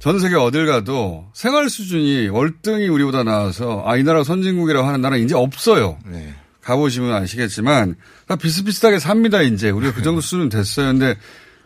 전 0.00 0.18
세계 0.18 0.34
어딜 0.34 0.66
가도 0.66 1.28
생활 1.34 1.68
수준이 1.68 2.28
월등히 2.28 2.88
우리보다 2.88 3.22
나아서 3.22 3.84
아, 3.86 3.98
이 3.98 4.02
나라가 4.02 4.24
선진국이라고 4.24 4.88
하는 4.88 5.02
나라 5.02 5.16
이제 5.18 5.34
없어요. 5.34 5.98
네. 6.06 6.34
가보시면 6.62 7.12
아시겠지만 7.12 7.96
다 8.26 8.36
비슷비슷하게 8.36 8.98
삽니다, 8.98 9.42
이제. 9.42 9.68
우리가 9.68 9.92
그 9.92 10.02
정도 10.02 10.22
수준은 10.22 10.48
됐어요. 10.48 10.86
근데 10.86 11.16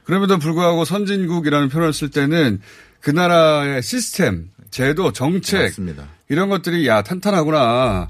그럼에도 0.03 0.39
불구하고 0.39 0.85
선진국이라는 0.85 1.69
표현을 1.69 1.93
쓸 1.93 2.11
때는 2.11 2.61
그 3.01 3.11
나라의 3.11 3.83
시스템, 3.83 4.51
제도, 4.71 5.13
정책 5.13 5.63
맞습니다. 5.63 6.09
이런 6.29 6.49
것들이 6.49 6.89
야 6.89 7.03
탄탄하구나. 7.03 8.09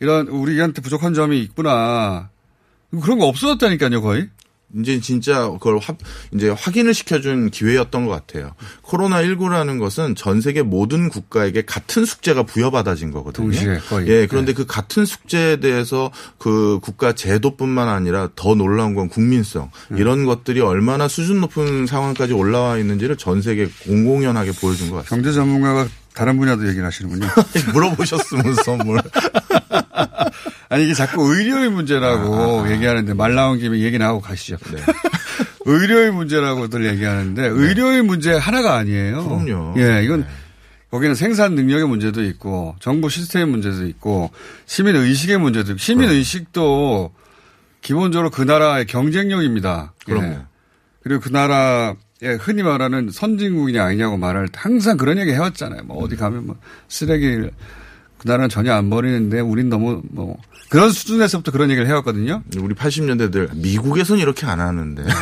이런 0.00 0.28
우리한테 0.28 0.80
부족한 0.80 1.12
점이 1.12 1.40
있구나. 1.42 2.30
그런 3.02 3.18
거 3.18 3.26
없어졌다니까요, 3.26 4.00
거의. 4.00 4.28
이제 4.76 5.00
진짜 5.00 5.48
그걸 5.48 5.78
확, 5.78 5.96
이제 6.34 6.50
확인을 6.50 6.92
시켜준 6.92 7.50
기회였던 7.50 8.06
것 8.06 8.12
같아요. 8.12 8.52
코로나 8.82 9.22
19라는 9.22 9.78
것은 9.78 10.14
전 10.14 10.40
세계 10.42 10.62
모든 10.62 11.08
국가에게 11.08 11.62
같은 11.62 12.04
숙제가 12.04 12.42
부여받아진 12.42 13.10
거거든요. 13.10 13.46
동시에 13.46 13.78
거의. 13.88 14.08
예, 14.08 14.26
그런데 14.26 14.52
그 14.52 14.66
같은 14.66 15.06
숙제에 15.06 15.56
대해서 15.56 16.10
그 16.36 16.80
국가 16.82 17.14
제도뿐만 17.14 17.88
아니라 17.88 18.28
더 18.36 18.54
놀라운 18.54 18.94
건 18.94 19.08
국민성. 19.08 19.70
음. 19.90 19.98
이런 19.98 20.26
것들이 20.26 20.60
얼마나 20.60 21.08
수준 21.08 21.40
높은 21.40 21.86
상황까지 21.86 22.34
올라와 22.34 22.76
있는지를 22.76 23.16
전 23.16 23.40
세계 23.40 23.68
공공연하게 23.84 24.52
보여준 24.52 24.90
것 24.90 24.96
같습니다. 24.96 25.08
경제 25.08 25.32
전문가가 25.32 25.88
다른 26.12 26.36
분야도 26.36 26.66
얘기를 26.68 26.84
하시는군요. 26.84 27.26
물어보셨으면서 27.72 28.76
뭘. 28.84 29.00
아니 30.68 30.84
이게 30.84 30.94
자꾸 30.94 31.34
의료의 31.34 31.70
문제라고 31.70 32.70
얘기하는데 32.70 33.14
말 33.14 33.34
나온 33.34 33.58
김에 33.58 33.78
얘기 33.80 33.98
나하고 33.98 34.20
가시죠. 34.20 34.56
아, 34.56 34.70
네. 34.70 34.82
의료의 35.64 36.12
문제라고들 36.12 36.86
얘기하는데 36.86 37.46
의료의 37.46 38.02
문제 38.02 38.32
하나가 38.32 38.76
아니에요. 38.76 39.24
그럼요. 39.24 39.74
예, 39.78 40.02
이건 40.04 40.26
거기는 40.90 41.14
생산 41.14 41.54
능력의 41.54 41.86
문제도 41.86 42.22
있고 42.22 42.74
정부 42.80 43.10
시스템의 43.10 43.48
문제도 43.48 43.86
있고 43.86 44.30
시민 44.66 44.96
의식의 44.96 45.38
문제도 45.38 45.72
있고 45.72 45.78
시민 45.78 46.08
의식도 46.08 47.12
기본적으로 47.80 48.30
그 48.30 48.42
나라의 48.42 48.86
경쟁력입니다. 48.86 49.92
예. 50.08 50.12
그럼요. 50.12 50.36
그리고 51.02 51.20
그 51.20 51.28
나라에 51.28 52.36
흔히 52.40 52.62
말하는 52.62 53.10
선진국이냐 53.10 53.84
아니냐고 53.84 54.16
말할 54.16 54.48
때 54.48 54.54
항상 54.56 54.96
그런 54.96 55.18
얘기 55.18 55.32
해왔잖아요. 55.32 55.82
뭐 55.84 56.02
어디 56.02 56.16
가면 56.16 56.46
뭐 56.46 56.56
쓰레기를 56.88 57.52
그 58.18 58.26
나라는 58.26 58.48
전혀 58.48 58.72
안 58.72 58.90
버리는데 58.90 59.40
우린 59.40 59.68
너무 59.68 60.02
뭐 60.10 60.36
그런 60.68 60.90
수준에서부터 60.92 61.52
그런 61.52 61.70
얘기를 61.70 61.88
해왔거든요. 61.88 62.42
우리 62.58 62.74
80년대들 62.74 63.56
미국에선 63.56 64.18
이렇게 64.18 64.46
안 64.46 64.60
하는데. 64.60 65.02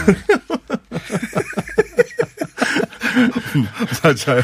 맞아요. 4.02 4.42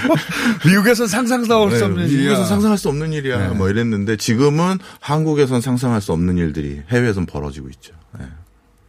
미국에선 0.65 1.07
상상도 1.07 1.69
할수 1.69 1.85
없는 1.85 2.09
일이야. 2.09 2.21
미국에서 2.21 2.45
상상할 2.45 2.79
수 2.79 2.89
없는 2.89 3.13
일이야. 3.13 3.49
네. 3.49 3.55
뭐 3.55 3.69
이랬는데 3.69 4.17
지금은 4.17 4.79
한국에선 5.01 5.61
상상할 5.61 6.01
수 6.01 6.13
없는 6.13 6.39
일들이 6.39 6.83
해외에선 6.89 7.27
벌어지고 7.27 7.69
있죠. 7.71 7.93
네. 8.19 8.27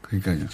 그러니까요. 0.01 0.47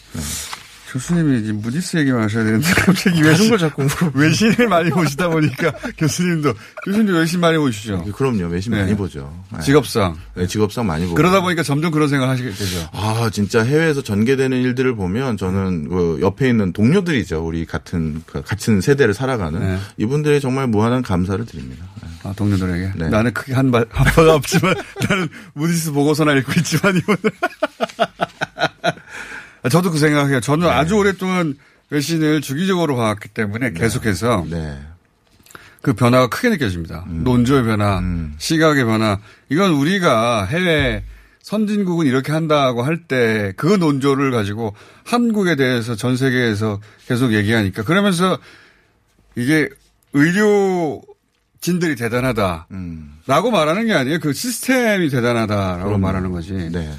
교수님이 0.91 1.41
이제 1.41 1.52
무디스 1.52 1.97
얘기만 1.97 2.23
하셔야 2.23 2.43
되는데 2.43 2.67
갑자기 2.82 3.21
외신 3.21 3.49
걸 3.49 3.60
자꾸 3.60 3.88
외신을 4.13 4.67
많이 4.67 4.89
보시다 4.89 5.30
보니까 5.30 5.71
교수님도 5.97 6.54
교수님도 6.86 7.13
외신 7.17 7.39
많이 7.39 7.58
보시죠. 7.58 8.04
그럼요. 8.04 8.47
외신 8.47 8.71
네. 8.71 8.82
많이 8.82 8.95
보죠. 8.95 9.32
네. 9.54 9.60
직업상. 9.62 10.17
네, 10.36 10.47
직업상 10.47 10.88
많이 10.88 11.04
보고. 11.04 11.15
그러다 11.15 11.41
보니까 11.41 11.62
점점 11.63 11.91
그런 11.91 12.10
생각을 12.10 12.34
하시게 12.34 12.49
되죠. 12.49 12.89
아, 12.91 13.30
진짜 13.32 13.63
해외에서 13.63 14.02
전개되는 14.02 14.60
일들을 14.62 14.95
보면 14.95 15.38
저는 15.38 15.89
그 15.89 16.19
옆에 16.21 16.49
있는 16.49 16.73
동료들이죠. 16.73 17.45
우리 17.45 17.65
같은, 17.65 18.23
그 18.25 18.41
같은 18.41 18.82
세대를 18.82 19.13
살아가는 19.13 19.60
네. 19.60 19.78
이분들이 19.97 20.41
정말 20.41 20.67
무한한 20.67 21.04
감사를 21.04 21.45
드립니다. 21.45 21.86
네. 22.02 22.10
아, 22.23 22.34
동료들에게. 22.36 22.93
네. 22.95 23.10
나는 23.10 23.34
크게 23.34 23.54
한 23.54 23.71
발, 23.71 23.86
한 23.89 24.06
바가 24.06 24.34
없지만 24.34 24.75
나는 25.08 25.30
무디스 25.54 25.91
보고서나 25.91 26.34
읽고 26.34 26.52
있지만 26.58 26.97
이분. 26.97 27.15
아, 29.63 29.69
저도 29.69 29.91
그 29.91 29.98
생각해요. 29.98 30.39
저는 30.39 30.67
네. 30.67 30.74
아주 30.74 30.95
오랫동안 30.95 31.56
외신을 31.89 32.41
주기적으로 32.41 32.95
봐왔기 32.95 33.30
때문에 33.30 33.72
계속해서 33.74 34.45
네. 34.50 34.80
그 35.82 35.93
변화가 35.93 36.28
크게 36.28 36.50
느껴집니다. 36.50 37.06
논조의 37.08 37.63
변화, 37.63 38.00
음. 38.00 38.36
시각의 38.38 38.86
변화. 38.86 39.19
이건 39.50 39.72
우리가 39.72 40.45
해외 40.45 41.04
선진국은 41.41 42.06
이렇게 42.06 42.32
한다고 42.32 42.84
할 42.84 43.08
때 43.08 43.54
그 43.58 43.65
논조를 43.67 44.30
가지고 44.32 44.76
한국에 45.06 45.56
대해서 45.56 45.95
전 45.95 46.15
세계에서 46.17 46.80
계속 47.08 47.34
얘기하니까 47.34 47.84
그러면서 47.84 48.38
이게 49.36 49.69
의료진들이 50.13 51.95
대단하다. 51.95 52.67
음. 52.72 53.17
라고 53.26 53.50
말하는 53.52 53.86
게 53.88 53.93
아니에요. 53.93 54.19
그 54.19 54.34
시스템이 54.34 55.10
대단하다라고 55.10 55.86
그럼요. 55.86 55.98
말하는 55.98 56.32
거지. 56.32 56.54
네. 56.54 56.91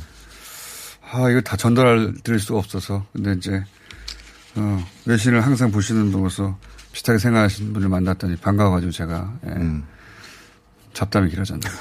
아, 1.13 1.29
이거 1.31 1.41
다 1.41 1.57
전달할 1.57 2.15
드릴 2.23 2.39
수가 2.39 2.59
없어서. 2.59 3.05
근데 3.13 3.33
이제, 3.35 3.65
어, 4.57 4.87
외신을 5.07 5.41
항상 5.45 5.71
보시는 5.73 6.13
분으로서 6.13 6.59
비슷하게 6.93 7.19
생각하시는 7.19 7.73
분을 7.73 7.89
만났더니 7.89 8.37
반가워가지고 8.37 8.93
제가, 8.93 9.33
예, 9.47 9.51
음. 9.51 9.85
잡담이 10.93 11.31
길어졌네요. 11.31 11.73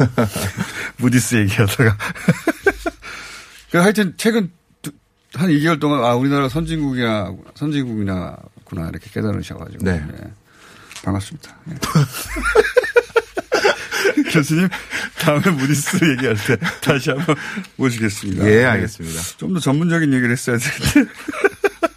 무디스 0.98 1.36
얘기하다가. 1.36 1.98
그 3.72 3.78
하여튼 3.78 4.14
최근 4.18 4.52
두- 4.82 4.92
한 5.34 5.50
2개월 5.50 5.80
동안 5.80 6.04
아, 6.04 6.14
우리나라 6.16 6.48
선진국이야, 6.50 7.32
선진국이나구나 7.56 8.90
이렇게 8.90 9.10
깨달으셔가지고. 9.12 9.84
네. 9.84 10.04
예, 10.14 10.32
반갑습니다. 11.04 11.56
예. 11.72 11.76
교수님, 14.30 14.70
다음에 15.20 15.50
무디스 15.52 15.98
얘기할 16.12 16.36
때 16.36 16.58
다시 16.82 17.10
한번 17.10 17.36
모시겠습니다. 17.76 18.46
예, 18.46 18.56
네. 18.58 18.66
알겠습니다. 18.66 19.22
좀 19.38 19.54
더 19.54 19.60
전문적인 19.60 20.14
얘기를 20.14 20.32
했어야 20.32 20.58
되는데. 20.58 21.12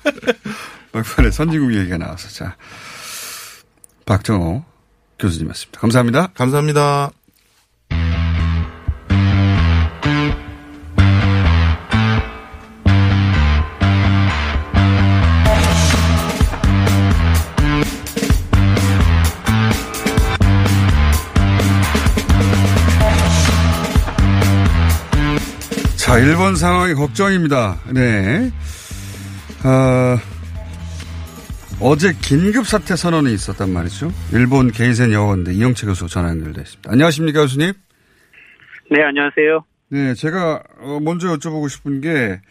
막판에 0.92 1.31
선진국 1.31 1.75
얘기가 1.75 1.99
나와서. 1.99 2.29
자, 2.29 2.57
박정호 4.07 4.64
교수님이었습니다. 5.18 5.81
감사합니다. 5.81 6.27
감사합니다. 6.35 7.11
자, 26.13 26.19
일본 26.19 26.57
상황이 26.57 26.93
걱정입니다. 26.93 27.81
네. 27.91 28.51
어, 29.65 30.19
어제 31.81 32.13
긴급 32.21 32.67
사태 32.67 32.97
선언이 32.97 33.33
있었단 33.33 33.73
말이죠. 33.73 34.13
일본 34.31 34.71
게이센 34.71 35.11
여원대 35.11 35.55
이영채 35.55 35.87
교수 35.87 36.09
전화 36.09 36.29
연결돼 36.29 36.61
있습니다. 36.61 36.93
안녕하십니까, 36.93 37.41
교수님? 37.41 37.73
네, 38.91 39.03
안녕하세요. 39.03 39.65
네, 39.89 40.13
제가 40.13 40.63
어, 40.81 41.01
먼저 41.01 41.35
여쭤보고 41.35 41.71
싶은 41.71 42.03
게 42.03 42.43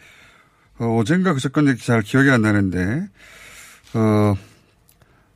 어, 0.80 0.96
어젠가 0.98 1.32
그저께 1.32 1.76
잘 1.76 2.02
기억이 2.02 2.30
안 2.30 2.42
나는데 2.42 3.06
어, 3.94 4.34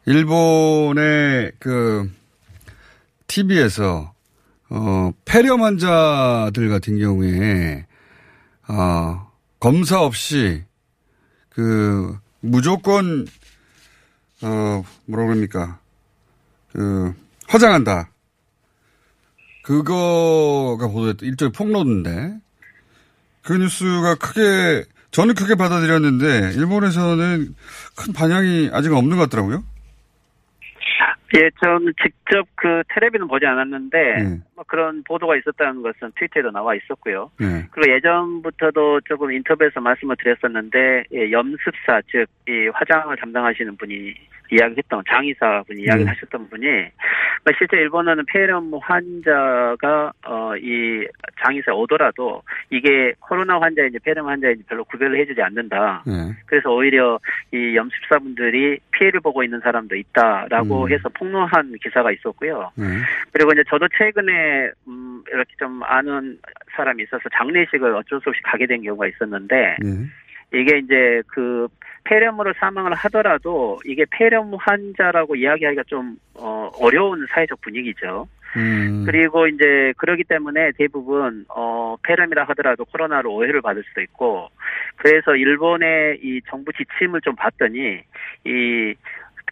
일본의 0.06 1.52
그 1.60 2.10
TV에서 3.28 4.12
어, 4.70 5.12
폐렴 5.24 5.62
환자들 5.62 6.68
같은 6.68 6.98
경우에 6.98 7.85
어, 8.68 9.30
검사 9.60 10.00
없이 10.00 10.64
그 11.48 12.18
무조건 12.40 13.26
어 14.42 14.84
뭐라 15.06 15.26
그럽니까 15.26 15.78
그 16.72 17.14
화장한다. 17.48 18.10
그거가 19.62 20.88
보도됐 20.88 21.26
일종의 21.26 21.52
폭로인데 21.52 22.38
그 23.42 23.54
뉴스가 23.54 24.16
크게 24.16 24.84
저는 25.10 25.34
크게 25.34 25.54
받아들였는데 25.54 26.52
일본에서는 26.54 27.54
큰 27.96 28.12
반향이 28.12 28.70
아직 28.72 28.92
없는 28.92 29.16
것 29.16 29.24
같더라고요. 29.24 29.64
예, 31.34 31.50
저는 31.62 31.92
직접 32.02 32.46
그 32.54 32.82
텔레비는 32.94 33.26
보지 33.26 33.46
않았는데 33.46 33.98
네. 33.98 34.38
뭐 34.54 34.64
그런 34.68 35.02
보도가 35.02 35.36
있었다는 35.36 35.82
것은 35.82 36.12
트위터에도 36.16 36.50
나와 36.52 36.74
있었고요. 36.74 37.30
네. 37.40 37.66
그리고 37.72 37.94
예전부터도 37.94 39.00
조금 39.02 39.32
인터뷰에서 39.32 39.80
말씀을 39.80 40.16
드렸었는데 40.16 41.04
예, 41.12 41.30
염습사 41.30 42.02
즉 42.10 42.26
이 42.48 42.68
화장을 42.72 43.14
담당하시는 43.16 43.76
분이 43.76 44.14
이야기했던 44.50 45.02
장의사 45.08 45.62
분이 45.66 45.82
이야기를 45.82 46.04
네. 46.06 46.12
하셨던 46.12 46.48
분이 46.50 46.66
뭐 46.66 47.52
실제 47.58 47.76
일본어는 47.76 48.24
폐렴 48.26 48.72
환자가 48.82 50.12
어 50.26 50.46
이 50.66 51.06
장의사에 51.42 51.74
오더라도 51.74 52.42
이게 52.70 53.12
코로나 53.20 53.60
환자인지 53.60 53.98
폐렴 54.00 54.26
환자인지 54.26 54.64
별로 54.68 54.84
구별을 54.84 55.18
해주지 55.20 55.40
않는다. 55.42 56.02
네. 56.06 56.12
그래서 56.46 56.72
오히려 56.72 57.18
이 57.52 57.76
염습사분들이 57.76 58.78
피해를 58.92 59.20
보고 59.20 59.42
있는 59.42 59.60
사람도 59.60 59.96
있다라고 59.96 60.84
음. 60.84 60.92
해서 60.92 61.08
폭로한 61.10 61.74
기사가 61.82 62.10
있었고요. 62.12 62.72
네. 62.76 62.84
그리고 63.32 63.52
이제 63.52 63.62
저도 63.68 63.86
최근에 63.96 64.70
음 64.88 65.22
이렇게 65.32 65.52
좀 65.58 65.82
아는 65.84 66.38
사람이 66.76 67.02
있어서 67.04 67.22
장례식을 67.36 67.94
어쩔 67.94 68.20
수 68.20 68.30
없이 68.30 68.40
가게 68.42 68.66
된 68.66 68.82
경우가 68.82 69.06
있었는데 69.08 69.76
네. 69.78 70.06
이게 70.52 70.78
이제 70.78 71.22
그 71.26 71.68
폐렴으로 72.04 72.52
사망을 72.58 72.94
하더라도 72.94 73.78
이게 73.84 74.04
폐렴 74.10 74.54
환자라고 74.54 75.36
이야기하기가 75.36 75.82
좀 75.86 76.16
어, 76.34 76.70
어려운 76.80 77.26
사회적 77.30 77.60
분위기죠. 77.60 78.28
음. 78.56 79.04
그리고 79.04 79.46
이제 79.46 79.92
그러기 79.98 80.24
때문에 80.24 80.72
대부분 80.78 81.44
어 81.48 81.96
폐렴이라 82.02 82.44
하더라도 82.44 82.84
코로나로 82.86 83.34
오해를 83.34 83.60
받을 83.60 83.82
수도 83.84 84.00
있고 84.00 84.48
그래서 84.96 85.36
일본의 85.36 86.20
이 86.22 86.40
정부 86.48 86.72
지침을 86.72 87.20
좀 87.20 87.34
봤더니 87.36 88.00
이 88.44 88.94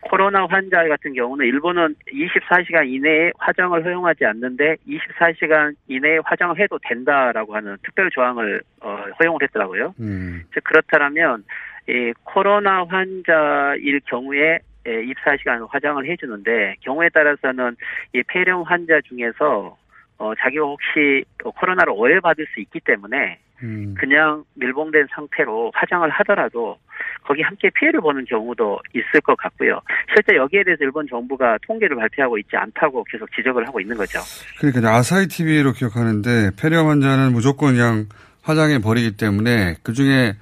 코로나 0.02 0.46
환자 0.46 0.86
같은 0.86 1.14
경우는 1.14 1.46
일본은 1.46 1.94
24시간 2.12 2.86
이내에 2.88 3.32
화장을 3.38 3.84
허용하지 3.84 4.24
않는데 4.26 4.76
24시간 4.86 5.74
이내에 5.88 6.18
화장을 6.24 6.58
해도 6.58 6.78
된다라고 6.82 7.54
하는 7.54 7.76
특별 7.82 8.10
조항을 8.10 8.62
어, 8.80 9.04
허용을 9.18 9.42
했더라고요. 9.42 9.94
음. 10.00 10.42
즉 10.52 10.62
그렇다면 10.64 11.44
이 11.88 12.12
코로나 12.24 12.84
환자일 12.84 14.00
경우에 14.06 14.58
예, 14.86 15.02
24시간 15.02 15.66
화장을 15.70 16.04
해주는데 16.06 16.76
경우에 16.80 17.08
따라서는 17.08 17.76
이 18.12 18.22
폐렴 18.26 18.62
환자 18.62 19.00
중에서 19.00 19.76
어, 20.18 20.34
자기가 20.38 20.64
혹시 20.64 21.24
코로나로 21.38 21.94
오해받을 21.94 22.46
수 22.52 22.60
있기 22.60 22.80
때문에 22.80 23.38
음. 23.64 23.94
그냥 23.98 24.44
밀봉된 24.54 25.08
상태로 25.14 25.72
화장을 25.74 26.08
하더라도 26.08 26.78
거기 27.24 27.42
함께 27.42 27.70
피해를 27.70 28.00
보는 28.00 28.24
경우도 28.26 28.80
있을 28.94 29.20
것 29.22 29.36
같고요. 29.36 29.80
실제 30.14 30.36
여기에 30.36 30.64
대해서 30.64 30.84
일본 30.84 31.06
정부가 31.08 31.58
통계를 31.66 31.96
발표하고 31.96 32.38
있지 32.38 32.56
않다고 32.56 33.04
계속 33.10 33.28
지적을 33.34 33.66
하고 33.66 33.80
있는 33.80 33.96
거죠. 33.96 34.20
그러니까 34.60 34.94
아사히 34.94 35.26
TV로 35.26 35.72
기억하는데 35.72 36.50
폐렴 36.60 36.88
환자는 36.88 37.32
무조건 37.32 37.74
그냥 37.74 38.06
화장해 38.42 38.80
버리기 38.80 39.16
때문에 39.16 39.76
그 39.82 39.92
중에 39.92 40.34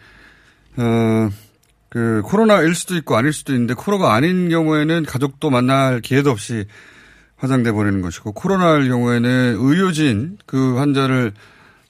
어 0.76 1.52
그 1.92 2.22
코로나일 2.24 2.74
수도 2.74 2.96
있고 2.96 3.18
아닐 3.18 3.34
수도 3.34 3.52
있는데 3.52 3.74
코로나가 3.74 4.14
아닌 4.14 4.48
경우에는 4.48 5.04
가족도 5.04 5.50
만날 5.50 6.00
기회도 6.00 6.30
없이 6.30 6.64
화장돼 7.36 7.70
버리는 7.72 8.00
것이고 8.00 8.32
코로나일 8.32 8.88
경우에는 8.88 9.56
의료진 9.58 10.38
그 10.46 10.78
환자를 10.78 11.32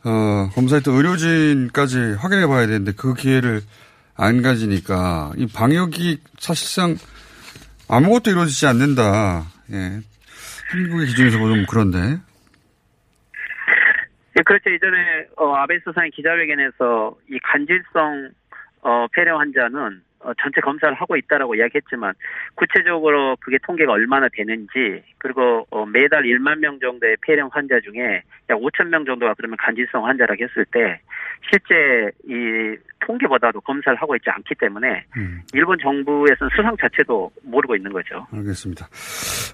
어 0.05 0.51
검사했던 0.55 0.95
의료진까지 0.95 2.15
확인해 2.19 2.47
봐야 2.47 2.67
되는데 2.67 2.93
그 2.97 3.15
기회를 3.15 3.61
안 4.17 4.43
가지니까 4.43 5.33
이 5.37 5.47
방역이 5.47 6.19
사실상 6.39 6.97
아무것도 7.89 8.31
이루어지지 8.31 8.67
않는다. 8.67 9.45
예. 9.73 10.01
한국의 10.71 11.07
기준에서 11.09 11.39
보면 11.39 11.67
그런데. 11.69 11.99
예, 14.39 14.43
그렇죠. 14.45 14.71
이전에 14.71 15.27
어, 15.37 15.55
아베 15.55 15.79
수상이 15.85 16.11
기자회견에서 16.11 17.15
이 17.31 17.39
간질성 17.43 18.31
어, 18.81 19.07
폐렴 19.13 19.39
환자는 19.39 20.03
어, 20.12 20.12
전체 20.43 20.61
검사를 20.61 20.95
하고 20.95 21.17
있다라고 21.17 21.55
이야기했지만 21.55 22.15
구체적으로 22.55 23.37
그게 23.41 23.59
통계가 23.63 23.93
얼마나 23.93 24.29
되는지 24.33 25.03
그리고 25.19 25.67
어, 25.71 25.87
매달 25.87 26.23
1만 26.23 26.59
명 26.59 26.79
정도의 26.81 27.17
폐렴 27.23 27.49
환자 27.53 27.81
중에 27.81 28.23
약 28.51 28.59
5천 28.59 28.89
명 28.89 29.05
정도가 29.05 29.35
그러면 29.35 29.57
간질성 29.59 30.07
환자라고 30.07 30.43
했을 30.43 30.65
때 30.67 31.01
실제 31.51 32.11
이 32.25 32.77
통계보다도 33.01 33.61
검사를 33.63 34.01
하고 34.01 34.15
있지 34.17 34.31
않기 34.31 34.55
때문에 34.61 35.05
일본 35.53 35.77
정부에서는 35.83 36.51
수상 36.55 36.77
자체도 36.81 37.31
모르고 37.43 37.75
있는 37.75 37.93
거죠. 37.93 38.27
알겠습니다. 38.33 38.87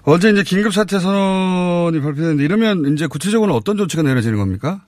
어제 0.05 0.29
이제 0.29 0.43
긴급 0.43 0.73
사태 0.73 0.99
선언이 0.99 1.99
발표됐는데 2.01 2.43
이러면 2.43 2.85
이제 2.93 3.07
구체적으로 3.07 3.53
어떤 3.53 3.77
조치가 3.77 4.03
내려지는 4.03 4.37
겁니까? 4.37 4.81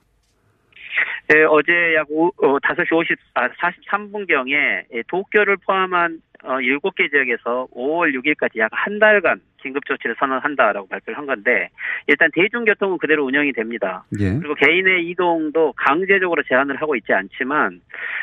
예, 1.34 1.44
어제 1.44 1.94
약 1.94 2.06
오, 2.10 2.26
어, 2.26 2.58
5시 2.58 2.92
50, 2.92 3.16
아, 3.34 3.48
43분경에 3.48 4.52
예, 4.92 5.02
도쿄를 5.08 5.56
포함한 5.58 6.20
어, 6.44 6.54
7개 6.58 7.10
지역에서 7.10 7.68
5월 7.72 8.12
6일까지 8.14 8.58
약 8.58 8.68
한 8.72 8.98
달간 8.98 9.40
긴급 9.62 9.84
조치를 9.86 10.16
선언한다라고 10.18 10.88
발표를 10.88 11.16
한 11.16 11.26
건데 11.26 11.68
일단 12.06 12.30
대중교통은 12.34 12.98
그대로 12.98 13.24
운영이 13.24 13.52
됩니다. 13.52 14.04
예. 14.18 14.38
그리고 14.38 14.54
개인의 14.54 15.08
이동도 15.08 15.72
강제적으로 15.76 16.42
제한을 16.42 16.80
하고 16.80 16.96
있지 16.96 17.12
않지만 17.12 17.80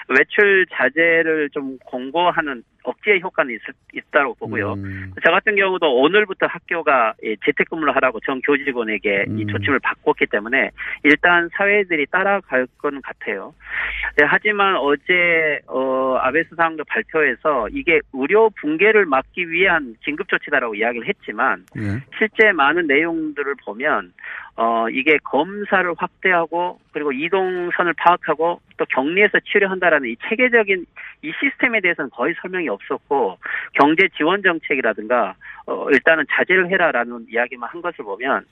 외출 0.10 0.66
자제를 0.72 1.50
좀 1.52 1.78
공고하는 1.86 2.64
억제 2.84 3.20
효과는 3.20 3.54
있, 3.54 3.62
있다고 3.94 4.36
보고요. 4.36 4.74
음. 4.74 5.14
저 5.24 5.32
같은 5.32 5.56
경우도 5.56 5.86
오늘부터 6.02 6.48
학교가 6.48 7.14
예, 7.24 7.36
재택근무를 7.46 7.96
하라고 7.96 8.20
전 8.22 8.42
교직원에게 8.42 9.26
이 9.38 9.46
조치를 9.46 9.80
바꿨기 9.80 10.28
때문에 10.28 10.72
일단 11.04 11.50
사회들이 11.58 12.06
따라갈 12.08 12.68
건 12.78 13.02
같아요. 13.02 13.54
예, 14.22 14.26
하지만 14.26 14.78
어제 14.78 15.60
어, 15.68 16.18
아베 16.22 16.44
수상도 16.46 16.84
발표에서 16.86 17.70
이게 17.70 18.00
의료 18.14 18.50
붕괴를 18.62 19.06
막기 19.06 19.50
위한 19.50 19.96
긴급 20.04 20.28
조치다라고 20.30 20.76
이야기를 20.76 21.08
했지 21.08 21.29
만 21.34 21.66
예. 21.78 22.02
실제 22.18 22.52
많은 22.52 22.88
내용들을 22.88 23.56
보면 23.66 24.14
어 24.62 24.90
이게 24.90 25.18
검사를 25.24 25.90
확대하고 25.98 26.80
그리고 26.92 27.14
이동선을 27.14 27.94
파악하고 27.94 28.60
또 28.76 28.86
격리해서 28.90 29.40
치료한다라는 29.40 30.10
이 30.10 30.18
체계적인 30.28 30.86
이 31.22 31.32
시스템에 31.40 31.80
대해서는 31.80 32.10
거의 32.10 32.36
설명이 32.42 32.68
없었고 32.68 33.38
경제 33.74 34.10
지원 34.18 34.42
정책이라든가 34.44 35.36
어 35.66 35.90
일단은 35.92 36.26
자제를 36.30 36.70
해라라는 36.72 37.28
이야기만 37.32 37.70
한 37.70 37.82
것을 37.82 38.04
보면 38.04 38.44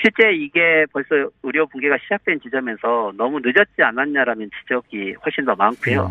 실제 0.00 0.32
이게 0.32 0.84
벌써 0.92 1.30
의료 1.44 1.66
붕괴가 1.66 1.98
시작된 2.02 2.40
지점에서 2.40 3.12
너무 3.16 3.38
늦었지 3.40 3.82
않았냐라는 3.82 4.50
지적이 4.62 5.14
훨씬 5.24 5.44
더 5.44 5.54
많고요. 5.54 6.10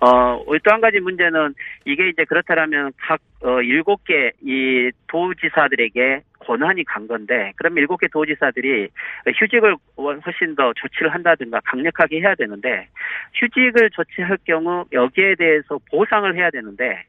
어, 0.00 0.42
또 0.64 0.70
한 0.72 0.80
가지 0.80 0.98
문제는 0.98 1.54
이게 1.84 2.08
이제 2.08 2.24
그렇다라면 2.24 2.92
각, 2.96 3.20
어, 3.44 3.60
일곱 3.62 4.02
개 4.04 4.32
이 4.42 4.90
도지사들에게 5.06 6.22
권한이 6.46 6.84
간 6.84 7.06
건데, 7.06 7.52
그럼 7.56 7.78
일곱 7.78 7.98
개 7.98 8.08
도지사들이 8.08 8.88
휴직을 9.36 9.76
훨씬 9.96 10.54
더 10.54 10.72
조치를 10.74 11.12
한다든가 11.14 11.60
강력하게 11.64 12.20
해야 12.20 12.34
되는데, 12.34 12.88
휴직을 13.34 13.90
조치할 13.90 14.38
경우 14.44 14.84
여기에 14.92 15.36
대해서 15.36 15.78
보상을 15.90 16.34
해야 16.36 16.50
되는데, 16.50 17.04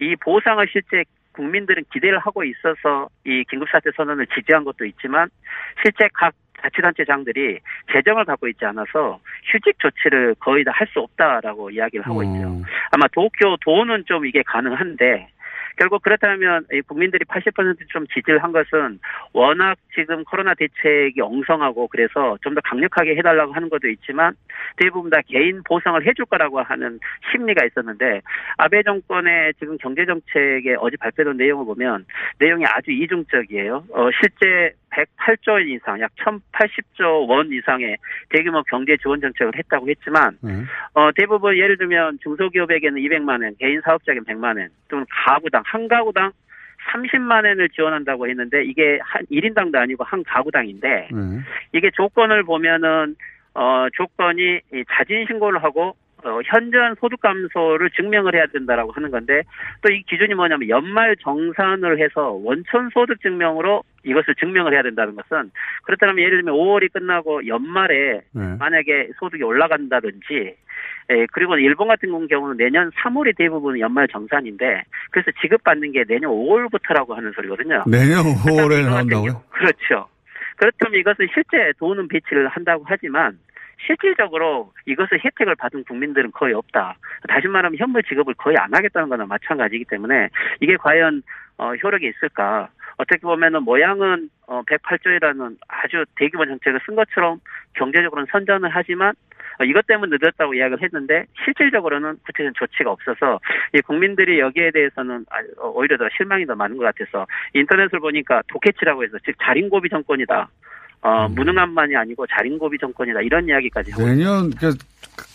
이 0.00 0.16
보상을 0.16 0.66
실제 0.70 1.04
국민들은 1.32 1.84
기대를 1.92 2.18
하고 2.18 2.44
있어서 2.44 3.08
이 3.24 3.44
긴급사태 3.50 3.90
선언을 3.96 4.26
지지한 4.28 4.64
것도 4.64 4.84
있지만 4.84 5.28
실제 5.82 6.08
각 6.14 6.32
자치단체장들이 6.62 7.58
재정을 7.92 8.24
갖고 8.24 8.48
있지 8.48 8.64
않아서 8.64 9.20
휴직 9.52 9.78
조치를 9.80 10.36
거의 10.38 10.64
다 10.64 10.72
할 10.72 10.86
수 10.92 11.00
없다라고 11.00 11.70
이야기를 11.70 12.06
하고 12.06 12.22
있죠. 12.22 12.62
아마 12.92 13.06
도쿄 13.12 13.56
도는 13.60 14.04
좀 14.06 14.24
이게 14.26 14.42
가능한데 14.46 15.28
결국 15.76 16.02
그렇다면 16.02 16.64
이 16.72 16.80
국민들이 16.80 17.24
80%좀 17.26 18.06
지지를 18.06 18.42
한 18.42 18.52
것은 18.52 18.98
워낙 19.32 19.76
지금 19.94 20.24
코로나 20.24 20.54
대책이 20.54 21.20
엉성하고 21.20 21.88
그래서 21.88 22.38
좀 22.42 22.54
더 22.54 22.60
강력하게 22.62 23.16
해달라고 23.16 23.52
하는 23.52 23.68
것도 23.68 23.88
있지만 23.88 24.34
대부분 24.76 25.10
다 25.10 25.20
개인 25.26 25.62
보상을 25.64 26.06
해줄 26.06 26.24
거라고 26.26 26.62
하는 26.62 27.00
심리가 27.30 27.64
있었는데 27.66 28.22
아베 28.56 28.82
정권의 28.82 29.54
지금 29.58 29.76
경제 29.78 30.06
정책에 30.06 30.76
어제 30.78 30.96
발표된 30.96 31.36
내용을 31.36 31.64
보면 31.66 32.06
내용이 32.38 32.64
아주 32.66 32.92
이중적이에요. 32.92 33.84
어, 33.90 34.08
실제 34.20 34.72
108조 34.94 35.52
원 35.52 35.68
이상, 35.68 36.00
약 36.00 36.10
1,080조 36.14 37.28
원 37.28 37.52
이상의 37.52 37.96
대규모 38.30 38.62
경제 38.62 38.96
지원 38.98 39.20
정책을 39.20 39.58
했다고 39.58 39.88
했지만 39.88 40.38
어, 40.94 41.10
대부분 41.16 41.56
예를 41.56 41.76
들면 41.76 42.20
중소기업에게는 42.22 43.00
200만 43.02 43.42
원, 43.42 43.56
개인 43.58 43.80
사업자에게는 43.80 44.24
100만 44.26 44.56
원, 44.58 44.68
또는 44.88 45.04
가구당 45.10 45.63
한 45.64 45.88
가구당 45.88 46.32
30만 46.92 47.46
원을 47.46 47.68
지원한다고 47.70 48.28
했는데 48.28 48.64
이게 48.64 48.98
한 49.02 49.24
1인당도 49.30 49.76
아니고 49.76 50.04
한 50.04 50.22
가구당인데 50.24 51.08
이게 51.72 51.90
조건을 51.90 52.42
보면은 52.44 53.16
어 53.54 53.86
조건이 53.94 54.60
이 54.72 54.84
자진 54.92 55.24
신고를 55.26 55.62
하고 55.62 55.94
어, 56.24 56.40
현저한 56.42 56.96
소득 56.98 57.20
감소를 57.20 57.90
증명을 57.90 58.34
해야 58.34 58.46
된다라고 58.46 58.92
하는 58.92 59.10
건데 59.10 59.42
또 59.82 59.92
이 59.92 60.02
기준이 60.04 60.34
뭐냐면 60.34 60.68
연말 60.70 61.14
정산을 61.16 62.00
해서 62.02 62.30
원천 62.30 62.88
소득 62.94 63.20
증명으로 63.20 63.82
이것을 64.04 64.34
증명을 64.36 64.72
해야 64.72 64.82
된다는 64.82 65.14
것은 65.16 65.50
그렇다면 65.82 66.18
예를 66.18 66.38
들면 66.38 66.54
5월이 66.54 66.92
끝나고 66.92 67.46
연말에 67.46 68.22
네. 68.32 68.56
만약에 68.58 69.10
소득이 69.18 69.42
올라간다든지 69.42 70.56
예, 71.10 71.26
그리고 71.32 71.56
일본 71.56 71.88
같은 71.88 72.10
경우는 72.28 72.56
내년 72.56 72.90
3월이 72.92 73.36
대부분 73.36 73.78
연말 73.78 74.08
정산인데 74.08 74.84
그래서 75.10 75.30
지급받는 75.42 75.92
게 75.92 76.04
내년 76.04 76.30
5월부터라고 76.30 77.14
하는 77.14 77.32
소리거든요. 77.32 77.84
내년 77.86 78.24
5월에 78.44 78.84
나온다고요? 78.84 79.42
그렇죠. 79.50 80.08
그렇다면 80.56 81.00
이것은 81.00 81.28
실제 81.34 81.72
돈은 81.78 82.08
배치를 82.08 82.48
한다고 82.48 82.84
하지만 82.86 83.38
실질적으로 83.86 84.72
이것을 84.86 85.20
혜택을 85.22 85.56
받은 85.56 85.84
국민들은 85.84 86.30
거의 86.32 86.54
없다. 86.54 86.96
다시 87.28 87.48
말하면 87.48 87.76
현물 87.78 88.02
지급을 88.02 88.34
거의 88.34 88.56
안 88.56 88.72
하겠다는 88.72 89.08
거나 89.08 89.26
마찬가지이기 89.26 89.84
때문에 89.86 90.28
이게 90.60 90.76
과연 90.76 91.22
어, 91.58 91.74
효력이 91.74 92.08
있을까? 92.08 92.68
어떻게 92.96 93.20
보면은 93.20 93.62
모양은 93.64 94.30
어, 94.46 94.62
108조이라는 94.62 95.56
아주 95.68 96.04
대규모 96.16 96.46
정책을 96.46 96.80
쓴 96.86 96.94
것처럼 96.94 97.40
경제적으로는 97.74 98.26
선전을 98.30 98.70
하지만 98.72 99.10
어, 99.10 99.14
이것 99.62 99.86
때문에 99.86 100.16
늦었다고 100.20 100.54
이야기를 100.54 100.82
했는데 100.82 101.26
실질적으로는 101.44 102.18
구체적인 102.24 102.52
조치가 102.56 102.90
없어서 102.90 103.38
이 103.72 103.80
국민들이 103.80 104.40
여기에 104.40 104.70
대해서는 104.72 105.24
아, 105.30 105.36
어, 105.58 105.70
오히려 105.70 105.96
더 105.96 106.08
실망이 106.16 106.46
더 106.46 106.54
많은 106.54 106.76
것 106.76 106.84
같아서 106.84 107.26
인터넷을 107.54 108.00
보니까 108.00 108.42
도케치라고 108.48 109.04
해서 109.04 109.16
즉 109.24 109.34
자린고비 109.42 109.88
정권이다. 109.88 110.48
어, 111.02 111.28
무능함만이 111.28 111.94
아니고 111.94 112.26
자린고비 112.26 112.78
정권이다 112.78 113.20
이런 113.20 113.46
이야기까지 113.46 113.92
하고 113.92 114.06
내년 114.06 114.50
그 114.50 114.72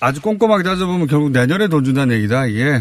아주 0.02 0.20
꼼꼼하게 0.22 0.64
따져보면 0.64 1.06
결국 1.08 1.32
내년에 1.32 1.68
돈 1.68 1.84
준다는 1.84 2.16
얘기다 2.16 2.48
이게. 2.48 2.80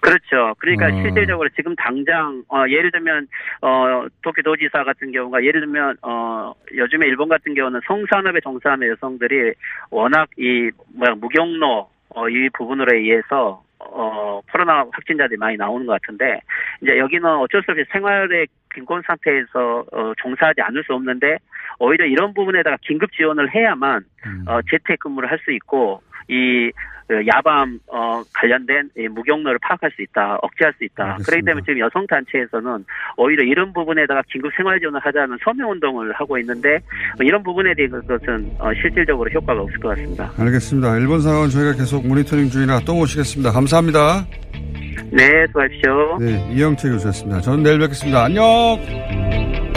그렇죠. 0.00 0.54
그러니까 0.58 0.86
어. 0.86 1.02
실질적으로 1.02 1.48
지금 1.56 1.74
당장 1.76 2.42
어 2.48 2.64
예를 2.68 2.90
들면 2.92 3.26
어 3.62 4.06
도쿄 4.22 4.42
도지사 4.42 4.84
같은 4.84 5.12
경우가 5.12 5.42
예를 5.44 5.60
들면 5.60 5.96
어 6.02 6.52
요즘에 6.74 7.06
일본 7.06 7.28
같은 7.28 7.54
경우는 7.54 7.80
성산업에 7.86 8.40
종사하는 8.40 8.88
여성들이 8.88 9.54
워낙 9.90 10.28
이 10.38 10.70
뭐야 10.94 11.14
무경로 11.16 11.90
어 12.14 12.28
이 12.28 12.48
부분으로 12.56 12.96
의해서 12.96 13.62
어 13.80 14.40
코로나 14.50 14.84
확진자들이 14.90 15.38
많이 15.38 15.56
나오는 15.56 15.86
것 15.86 16.00
같은데 16.00 16.40
이제 16.82 16.98
여기는 16.98 17.24
어쩔 17.24 17.62
수 17.62 17.70
없이 17.70 17.84
생활의 17.92 18.46
빈곤 18.70 19.02
상태에서 19.06 19.84
어 19.92 20.12
종사하지 20.18 20.62
않을 20.62 20.84
수 20.84 20.94
없는데 20.94 21.38
오히려 21.78 22.06
이런 22.06 22.34
부분에다가 22.34 22.78
긴급 22.82 23.12
지원을 23.12 23.54
해야만 23.54 24.02
어 24.46 24.60
재택근무를 24.70 25.30
할 25.30 25.38
수 25.44 25.52
있고 25.52 26.02
이그 26.28 27.26
야밤 27.26 27.80
어 27.88 28.22
관련된 28.34 28.90
이 28.96 29.08
무경로를 29.08 29.58
파악할 29.62 29.90
수 29.96 30.02
있다, 30.02 30.38
억제할 30.42 30.72
수 30.74 30.84
있다. 30.84 31.16
그렇기 31.24 31.44
때문에 31.44 31.64
지금 31.64 31.78
여성 31.80 32.06
단체에서는 32.06 32.84
오히려 33.16 33.42
이런 33.44 33.72
부분에다가 33.72 34.22
긴급 34.30 34.52
생활 34.56 34.78
지원을 34.78 35.00
하자는 35.00 35.38
서명 35.42 35.70
운동을 35.70 36.12
하고 36.12 36.38
있는데 36.38 36.76
어, 36.76 37.22
이런 37.22 37.42
부분에 37.42 37.74
대한 37.74 37.90
것은 38.06 38.50
어, 38.58 38.70
실질적으로 38.74 39.30
효과가 39.30 39.60
없을 39.62 39.78
것 39.80 39.88
같습니다. 39.90 40.30
알겠습니다. 40.38 40.98
일본 40.98 41.20
상황은 41.20 41.48
저희가 41.48 41.72
계속 41.72 42.06
모니터링 42.06 42.48
중이라 42.50 42.80
또 42.86 42.94
모시겠습니다. 42.94 43.52
감사합니다. 43.52 44.26
네, 45.10 45.46
수고하십시오. 45.46 46.18
네, 46.20 46.54
이영채 46.54 46.90
교수였습니다. 46.90 47.40
저는 47.40 47.62
내일 47.62 47.78
뵙겠습니다. 47.78 48.24
안녕! 48.24 49.67